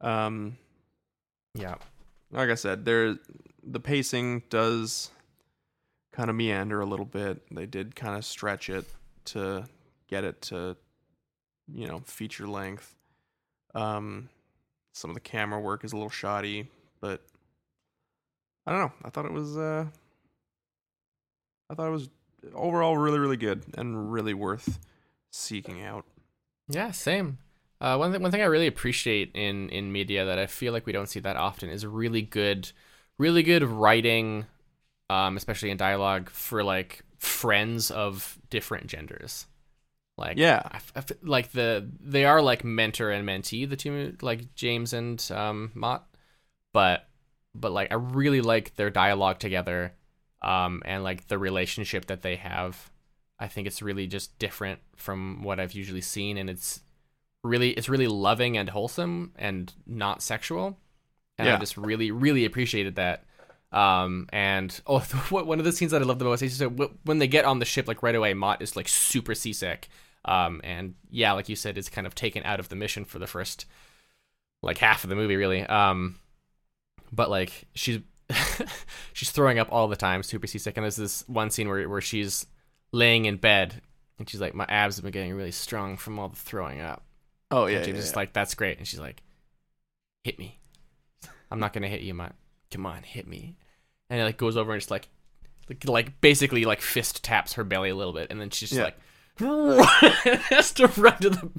Um, 0.01 0.59
Yeah. 1.55 1.75
like 2.31 2.51
I 2.51 2.55
said, 2.55 2.85
there 2.85 3.19
the 3.65 3.81
pacing 3.81 4.45
does 4.49 5.11
kind 6.19 6.31
of 6.31 6.35
meander 6.35 6.81
a 6.81 6.85
little 6.85 7.07
bit. 7.07 7.41
They 7.49 7.65
did 7.65 7.95
kind 7.95 8.17
of 8.17 8.25
stretch 8.25 8.69
it 8.69 8.85
to 9.27 9.67
get 10.09 10.25
it 10.25 10.43
to 10.43 10.77
you 11.73 11.87
know 11.87 12.01
feature 12.05 12.49
length. 12.49 12.97
Um, 13.73 14.29
some 14.93 15.11
of 15.11 15.15
the 15.15 15.21
camera 15.21 15.61
work 15.61 15.85
is 15.85 15.93
a 15.93 15.97
little 15.97 16.11
shoddy, 16.11 16.67
but 17.01 17.23
I 18.67 18.73
don't 18.73 18.81
know. 18.81 18.93
I 19.05 19.11
thought 19.11 19.27
it 19.27 19.33
was 19.33 19.57
uh, 19.57 19.85
I 21.71 21.75
thought 21.75 21.87
it 21.87 21.93
was 21.93 22.09
overall 22.53 22.97
really 22.99 23.21
really 23.21 23.37
good 23.37 23.63
and 23.77 24.13
really 24.13 24.35
worth 24.35 24.81
seeking 25.31 25.85
out. 25.85 26.05
Yeah, 26.69 26.91
same. 26.91 27.39
Uh, 27.81 27.97
one 27.97 28.11
thing, 28.11 28.21
one 28.21 28.33
thing 28.33 28.43
I 28.43 28.47
really 28.47 28.67
appreciate 28.67 29.31
in 29.35 29.69
in 29.69 29.93
media 29.93 30.25
that 30.25 30.41
I 30.41 30.49
feel 30.49 30.73
like 30.73 30.85
we 30.85 30.93
don't 30.93 31.09
see 31.09 31.21
that 31.21 31.37
often 31.37 31.69
is 31.69 31.87
really 31.87 32.23
good, 32.23 32.73
really 33.19 33.45
good 33.45 33.63
writing, 33.63 34.47
um, 35.11 35.37
especially 35.37 35.71
in 35.71 35.77
dialogue 35.77 36.31
for 36.31 36.63
like 36.65 37.03
friends 37.19 37.91
of 37.91 38.39
different 38.51 38.87
genders. 38.87 39.47
Like 40.17 40.37
Yeah. 40.37 40.63
I 40.65 40.77
f- 40.77 40.93
I 40.97 40.99
f- 40.99 41.13
like 41.23 41.53
the 41.53 41.89
they 42.01 42.25
are 42.25 42.43
like 42.43 42.65
mentor 42.65 43.11
and 43.11 43.27
mentee, 43.27 43.69
the 43.69 43.77
two 43.77 44.17
like 44.21 44.55
James 44.55 44.93
and 44.93 45.25
um, 45.31 45.71
Mott, 45.75 46.07
but 46.73 47.09
but 47.55 47.73
like 47.73 47.93
I 47.93 47.95
really 47.95 48.41
like 48.41 48.75
their 48.77 48.91
dialogue 48.91 49.39
together, 49.39 49.93
um, 50.43 50.83
and 50.85 51.05
like 51.05 51.29
the 51.29 51.39
relationship 51.39 52.07
that 52.07 52.23
they 52.23 52.37
have. 52.37 52.91
I 53.41 53.47
think 53.47 53.69
it's 53.69 53.83
really 53.83 54.09
just 54.09 54.37
different 54.41 54.81
from 54.97 55.45
what 55.45 55.61
I've 55.61 55.73
usually 55.73 56.01
seen, 56.01 56.37
and 56.37 56.51
it's 56.51 56.81
really 57.45 57.71
it's 57.71 57.89
really 57.89 58.09
loving 58.09 58.57
and 58.57 58.69
wholesome 58.69 59.33
and 59.37 59.73
not 59.87 60.21
sexual, 60.23 60.77
and 61.39 61.49
I 61.49 61.59
just 61.59 61.77
really 61.77 62.11
really 62.11 62.45
appreciated 62.45 62.97
that. 62.97 63.25
Um, 63.71 64.29
and 64.33 64.79
oh, 64.87 65.01
one 65.31 65.59
of 65.59 65.65
the 65.65 65.73
scenes 65.73 65.93
that 65.93 66.03
I 66.03 66.05
love 66.05 66.19
the 66.19 66.25
most 66.25 66.43
is 66.43 66.63
when 67.05 67.19
they 67.19 67.29
get 67.29 67.45
on 67.45 67.59
the 67.59 67.65
ship, 67.65 67.89
like 67.89 68.03
right 68.03 68.15
away, 68.15 68.35
Mott 68.35 68.63
is 68.63 68.77
like 68.77 68.89
super 68.89 69.35
seasick. 69.35 69.89
Um, 70.25 70.61
and 70.65 70.95
yeah, 71.11 71.33
like 71.33 71.49
you 71.49 71.57
said, 71.57 71.79
it's 71.79 71.89
kind 71.89 72.07
of 72.07 72.15
taken 72.15 72.43
out 72.45 72.61
of 72.61 72.69
the 72.69 72.77
mission 72.77 73.05
for 73.05 73.19
the 73.19 73.27
first 73.27 73.67
like 74.63 74.79
half 74.79 75.05
of 75.05 75.11
the 75.11 75.17
movie, 75.17 75.37
really. 75.37 75.63
Um, 75.63 76.17
but 77.13 77.31
like 77.31 77.67
she's 77.75 78.01
she's 79.13 79.31
throwing 79.31 79.59
up 79.59 79.69
all 79.71 79.89
the 79.89 79.97
time, 79.97 80.23
super 80.23 80.47
seasick. 80.47 80.77
And 80.77 80.85
there's 80.85 80.97
this 80.97 81.25
one 81.29 81.51
scene 81.51 81.69
where 81.69 81.89
where 81.89 82.01
she's 82.01 82.47
laying 82.93 83.25
in 83.27 83.37
bed 83.37 83.81
and 84.19 84.29
she's 84.29 84.41
like, 84.41 84.55
my 84.55 84.67
abs 84.69 84.97
have 84.97 85.05
been 85.05 85.13
getting 85.13 85.35
really 85.35 85.53
strong 85.53 85.97
from 85.97 86.19
all 86.19 86.29
the 86.29 86.37
throwing 86.37 86.81
up. 86.81 87.05
Oh 87.51 87.67
And 87.67 87.73
yeah, 87.75 87.83
James 87.83 87.99
yeah, 87.99 88.05
yeah. 88.11 88.17
like, 88.17 88.33
that's 88.33 88.55
great. 88.55 88.79
And 88.79 88.87
she's 88.87 89.01
like, 89.01 89.23
hit 90.25 90.39
me. 90.39 90.59
I'm 91.51 91.61
not 91.61 91.73
gonna 91.73 91.89
hit 91.89 92.03
you, 92.03 92.15
Matt. 92.15 92.35
Come 92.71 92.87
on, 92.87 93.03
hit 93.03 93.27
me. 93.27 93.57
And 94.11 94.21
it 94.21 94.25
like 94.25 94.37
goes 94.39 94.57
over 94.57 94.73
and 94.73 94.81
just 94.81 94.91
like, 94.91 95.09
like, 95.69 95.85
like 95.87 96.21
basically 96.21 96.65
like 96.65 96.81
fist 96.81 97.23
taps 97.25 97.55
her 97.55 97.65
belly 97.65 97.91
a 97.91 97.95
little 97.95 98.13
bit, 98.13 98.29
and 98.31 98.41
then 98.41 98.51
she's 98.51 98.71
just 98.71 98.79
Yeah. 98.79 98.85
like. 98.85 98.99
has 100.51 100.73
to 100.73 100.89
run 100.97 101.17
to 101.21 101.31
the 101.31 101.51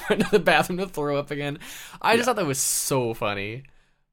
run 0.10 0.18
to 0.18 0.30
the 0.32 0.40
bathroom 0.40 0.78
to 0.78 0.86
throw 0.88 1.16
up 1.16 1.30
again. 1.30 1.58
I 2.02 2.16
just 2.16 2.22
Yeah. 2.22 2.24
thought 2.24 2.36
that 2.36 2.46
was 2.46 2.58
so 2.58 3.14
funny. 3.14 3.62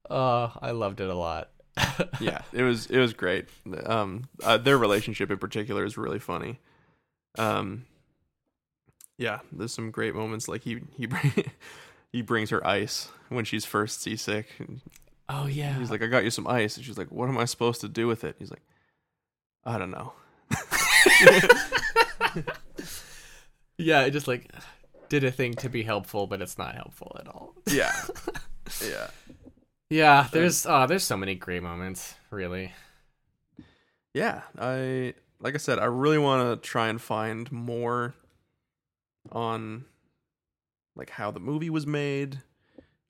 Uh, 0.08 0.50
I 0.62 0.70
loved 0.70 1.00
it 1.00 1.08
a 1.10 1.14
lot. 1.14 1.50
yeah, 2.20 2.42
it 2.52 2.62
was 2.62 2.86
it 2.86 2.98
was 2.98 3.12
great. 3.14 3.46
Um, 3.86 4.24
uh, 4.44 4.56
their 4.58 4.78
relationship 4.78 5.30
in 5.32 5.38
particular 5.38 5.84
is 5.84 5.98
really 5.98 6.20
funny. 6.20 6.60
Um, 7.36 7.86
yeah, 9.16 9.40
there's 9.50 9.72
some 9.74 9.90
great 9.90 10.14
moments. 10.14 10.46
Like 10.48 10.62
he 10.62 10.80
he 10.96 11.06
bring, 11.06 11.32
he 12.12 12.22
brings 12.22 12.50
her 12.50 12.64
ice 12.66 13.08
when 13.30 13.44
she's 13.44 13.64
first 13.64 14.00
seasick. 14.00 14.46
Oh 15.28 15.46
yeah. 15.46 15.78
he's 15.78 15.90
like, 15.90 16.02
"I 16.02 16.06
got 16.06 16.24
you 16.24 16.30
some 16.30 16.46
ice," 16.46 16.76
and 16.76 16.84
she's 16.86 16.96
like, 16.98 17.10
"What 17.12 17.28
am 17.28 17.36
I 17.38 17.44
supposed 17.44 17.80
to 17.82 17.88
do 17.88 18.06
with 18.06 18.24
it?" 18.24 18.36
He's 18.38 18.50
like, 18.50 18.62
"I 19.64 19.76
don't 19.78 19.90
know." 19.90 20.12
yeah, 23.78 24.02
it 24.02 24.10
just 24.10 24.28
like 24.28 24.50
did 25.08 25.24
a 25.24 25.30
thing 25.30 25.54
to 25.54 25.68
be 25.68 25.82
helpful, 25.82 26.26
but 26.26 26.40
it's 26.42 26.58
not 26.58 26.74
helpful 26.74 27.16
at 27.18 27.28
all. 27.28 27.54
Yeah, 27.70 27.92
yeah, 28.86 29.08
Yeah, 29.90 30.28
there's 30.32 30.64
uh 30.66 30.86
there's 30.86 31.04
so 31.04 31.16
many 31.16 31.34
great 31.34 31.62
moments, 31.62 32.14
really. 32.30 32.72
yeah. 34.14 34.42
I 34.58 35.14
like 35.40 35.54
I 35.54 35.58
said, 35.58 35.78
I 35.78 35.84
really 35.84 36.18
want 36.18 36.62
to 36.62 36.68
try 36.68 36.88
and 36.88 37.00
find 37.00 37.50
more 37.52 38.14
on 39.30 39.84
like 40.96 41.10
how 41.10 41.30
the 41.30 41.40
movie 41.40 41.70
was 41.70 41.86
made. 41.86 42.40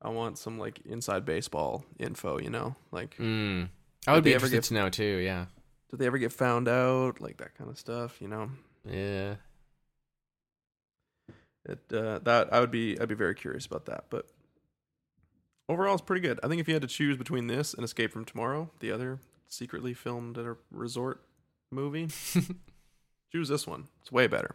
I 0.00 0.10
want 0.10 0.38
some 0.38 0.58
like 0.58 0.80
inside 0.86 1.24
baseball 1.24 1.84
info, 1.98 2.38
you 2.38 2.50
know? 2.50 2.76
Like 2.92 3.16
Mm. 3.18 3.68
I 4.06 4.12
would 4.14 4.24
be 4.24 4.34
ever 4.34 4.46
interested 4.46 4.56
get- 4.56 4.64
to 4.68 4.74
know 4.74 4.88
too, 4.90 5.18
yeah. 5.18 5.46
did 5.90 5.98
they 5.98 6.06
ever 6.06 6.18
get 6.18 6.32
found 6.32 6.68
out? 6.68 7.20
Like 7.20 7.38
that 7.38 7.54
kind 7.56 7.68
of 7.70 7.78
stuff, 7.78 8.20
you 8.20 8.28
know? 8.28 8.50
Yeah. 8.84 9.36
It 11.64 11.80
uh 11.92 12.18
that 12.20 12.52
I 12.52 12.60
would 12.60 12.70
be 12.70 12.98
I'd 12.98 13.08
be 13.08 13.14
very 13.14 13.34
curious 13.34 13.66
about 13.66 13.86
that, 13.86 14.04
but 14.10 14.26
overall 15.68 15.94
it's 15.94 16.02
pretty 16.02 16.26
good. 16.26 16.40
I 16.42 16.48
think 16.48 16.60
if 16.60 16.68
you 16.68 16.74
had 16.74 16.82
to 16.82 16.88
choose 16.88 17.16
between 17.16 17.46
this 17.46 17.74
and 17.74 17.84
Escape 17.84 18.12
from 18.12 18.24
Tomorrow, 18.24 18.70
the 18.80 18.90
other 18.92 19.18
secretly 19.48 19.94
filmed 19.94 20.38
at 20.38 20.46
a 20.46 20.56
resort 20.70 21.22
movie, 21.70 22.06
choose 23.32 23.48
this 23.48 23.66
one. 23.66 23.88
It's 24.00 24.12
way 24.12 24.26
better. 24.28 24.54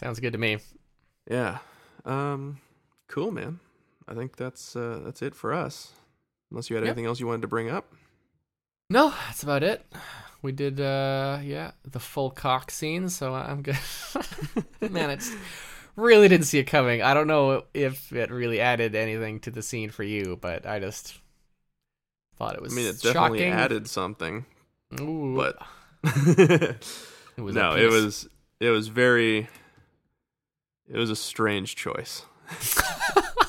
Sounds 0.00 0.20
good 0.20 0.32
to 0.34 0.38
me. 0.38 0.58
Yeah. 1.28 1.58
Um 2.04 2.60
cool, 3.08 3.32
man. 3.32 3.58
I 4.08 4.14
think 4.14 4.36
that's 4.36 4.76
uh 4.76 5.00
that's 5.04 5.22
it 5.22 5.34
for 5.34 5.52
us. 5.52 5.92
Unless 6.50 6.70
you 6.70 6.76
had 6.76 6.84
Yep. 6.84 6.90
anything 6.92 7.06
else 7.06 7.18
you 7.20 7.26
wanted 7.26 7.42
to 7.42 7.48
bring 7.48 7.68
up. 7.70 7.92
No, 8.88 9.10
that's 9.26 9.42
about 9.42 9.62
it. 9.64 9.84
We 10.42 10.52
did 10.52 10.80
uh 10.80 11.38
yeah, 11.42 11.72
the 11.84 11.98
full 12.00 12.30
cock 12.30 12.70
scene, 12.70 13.08
so 13.08 13.34
I'm 13.34 13.62
good. 13.62 13.78
Man, 14.90 15.10
it's 15.10 15.32
really 15.96 16.28
didn't 16.28 16.46
see 16.46 16.58
it 16.58 16.64
coming. 16.64 17.02
I 17.02 17.14
don't 17.14 17.26
know 17.26 17.64
if 17.74 18.12
it 18.12 18.30
really 18.30 18.60
added 18.60 18.94
anything 18.94 19.40
to 19.40 19.50
the 19.50 19.62
scene 19.62 19.90
for 19.90 20.04
you, 20.04 20.38
but 20.40 20.66
I 20.66 20.78
just 20.78 21.18
thought 22.36 22.54
it 22.54 22.62
was. 22.62 22.72
I 22.72 22.76
mean, 22.76 22.86
it 22.86 23.00
definitely 23.00 23.38
shocking. 23.38 23.52
added 23.52 23.88
something, 23.88 24.44
Ooh, 25.00 25.34
but 25.34 25.56
it 26.04 26.78
was 27.38 27.54
no, 27.56 27.74
it 27.74 27.90
was 27.90 28.28
it 28.60 28.70
was 28.70 28.86
very 28.88 29.48
it 30.88 30.96
was 30.96 31.10
a 31.10 31.16
strange 31.16 31.74
choice. 31.74 32.24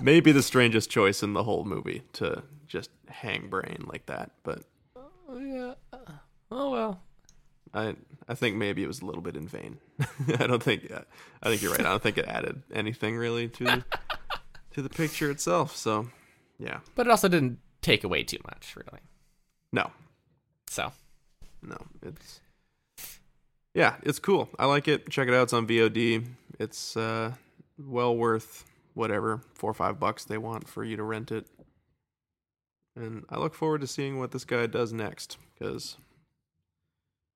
Maybe 0.00 0.32
the 0.32 0.42
strangest 0.42 0.90
choice 0.90 1.22
in 1.22 1.32
the 1.32 1.42
whole 1.44 1.64
movie 1.64 2.02
to 2.14 2.42
just 2.66 2.90
hang 3.08 3.48
brain 3.48 3.84
like 3.86 4.06
that, 4.06 4.32
but 4.42 4.62
Oh, 5.28 5.38
yeah. 5.38 5.74
Oh 6.50 6.70
well. 6.70 7.00
I 7.74 7.96
I 8.28 8.34
think 8.34 8.56
maybe 8.56 8.82
it 8.82 8.86
was 8.86 9.00
a 9.00 9.06
little 9.06 9.22
bit 9.22 9.36
in 9.36 9.48
vain. 9.48 9.78
I 10.38 10.46
don't 10.46 10.62
think 10.62 10.90
I 11.42 11.48
think 11.48 11.62
you're 11.62 11.72
right. 11.72 11.80
I 11.80 11.84
don't 11.90 12.02
think 12.02 12.18
it 12.18 12.26
added 12.26 12.62
anything 12.72 13.16
really 13.16 13.48
to 13.48 13.64
the, 13.64 13.84
to 14.74 14.82
the 14.82 14.88
picture 14.88 15.30
itself. 15.30 15.76
So, 15.76 16.08
yeah. 16.58 16.78
But 16.94 17.06
it 17.06 17.10
also 17.10 17.28
didn't 17.28 17.58
take 17.82 18.04
away 18.04 18.22
too 18.22 18.38
much, 18.44 18.74
really. 18.76 19.00
No. 19.72 19.90
So 20.68 20.92
No, 21.62 21.76
it's 22.02 22.40
yeah, 23.74 23.96
it's 24.04 24.18
cool. 24.18 24.48
I 24.58 24.64
like 24.64 24.88
it. 24.88 25.10
Check 25.10 25.28
it 25.28 25.34
out. 25.34 25.44
It's 25.44 25.52
on 25.52 25.66
VOD. 25.66 26.24
It's 26.58 26.96
uh, 26.96 27.32
well 27.78 28.16
worth 28.16 28.64
whatever 28.96 29.42
four 29.54 29.70
or 29.70 29.74
five 29.74 30.00
bucks 30.00 30.24
they 30.24 30.38
want 30.38 30.66
for 30.66 30.82
you 30.82 30.96
to 30.96 31.02
rent 31.02 31.30
it. 31.30 31.46
And 32.96 33.24
I 33.28 33.36
look 33.38 33.54
forward 33.54 33.82
to 33.82 33.86
seeing 33.86 34.18
what 34.18 34.30
this 34.30 34.44
guy 34.46 34.66
does 34.66 34.90
next 34.92 35.36
because 35.54 35.96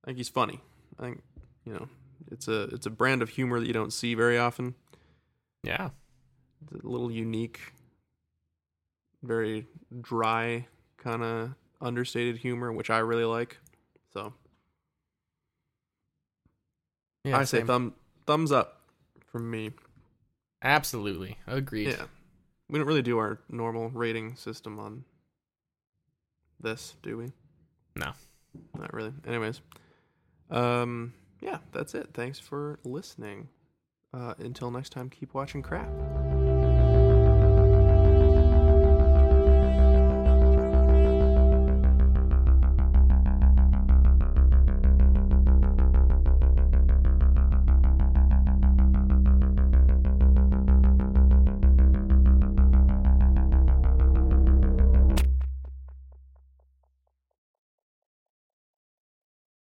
I 0.03 0.07
think 0.09 0.17
he's 0.19 0.31
funny. 0.31 0.61
I 0.99 1.03
think 1.03 1.23
you 1.67 1.75
know 1.75 1.89
it's 2.31 2.49
a 2.49 2.63
it's 2.65 2.87
a 2.87 2.91
brand 2.91 3.21
of 3.21 3.29
humor 3.29 3.61
that 3.61 3.67
you 3.67 3.75
don't 3.75 3.93
see 3.93 4.15
very 4.15 4.39
often. 4.39 4.75
yeah. 5.63 5.91
It's 6.75 6.85
a 6.85 6.89
little 6.89 7.11
unique, 7.11 7.73
very 9.23 9.67
dry 10.01 10.67
kind 10.99 11.23
of 11.23 11.55
understated 11.81 12.37
humor, 12.39 12.71
which 12.73 12.91
I 12.91 12.99
really 12.99 13.25
like. 13.25 13.57
So 14.13 14.33
Yeah, 17.25 17.39
I 17.39 17.45
say 17.45 17.59
same. 17.59 17.67
thumb 17.67 17.95
thumbs 18.27 18.53
up 18.53 18.83
from 19.27 19.51
me. 19.51 19.73
Absolutely. 20.63 21.39
Agreed. 21.47 21.89
Yeah. 21.89 22.05
We 22.69 22.79
don't 22.79 22.87
really 22.87 23.03
do 23.03 23.19
our 23.19 23.41
normal 23.49 23.91
rating 23.91 24.37
system 24.37 24.79
on 24.79 25.05
this, 26.61 26.95
do 27.03 27.17
we? 27.17 27.33
No. 27.97 28.13
Not 28.79 28.93
really. 28.93 29.13
Anyways. 29.27 29.61
Um 30.51 31.15
yeah, 31.41 31.59
that's 31.73 31.95
it. 31.95 32.11
Thanks 32.13 32.39
for 32.39 32.79
listening. 32.85 33.49
Uh 34.13 34.35
until 34.39 34.71
next 34.71 34.91
time, 34.91 35.09
keep 35.09 35.35
watching 35.35 35.63
crap. 35.63 35.89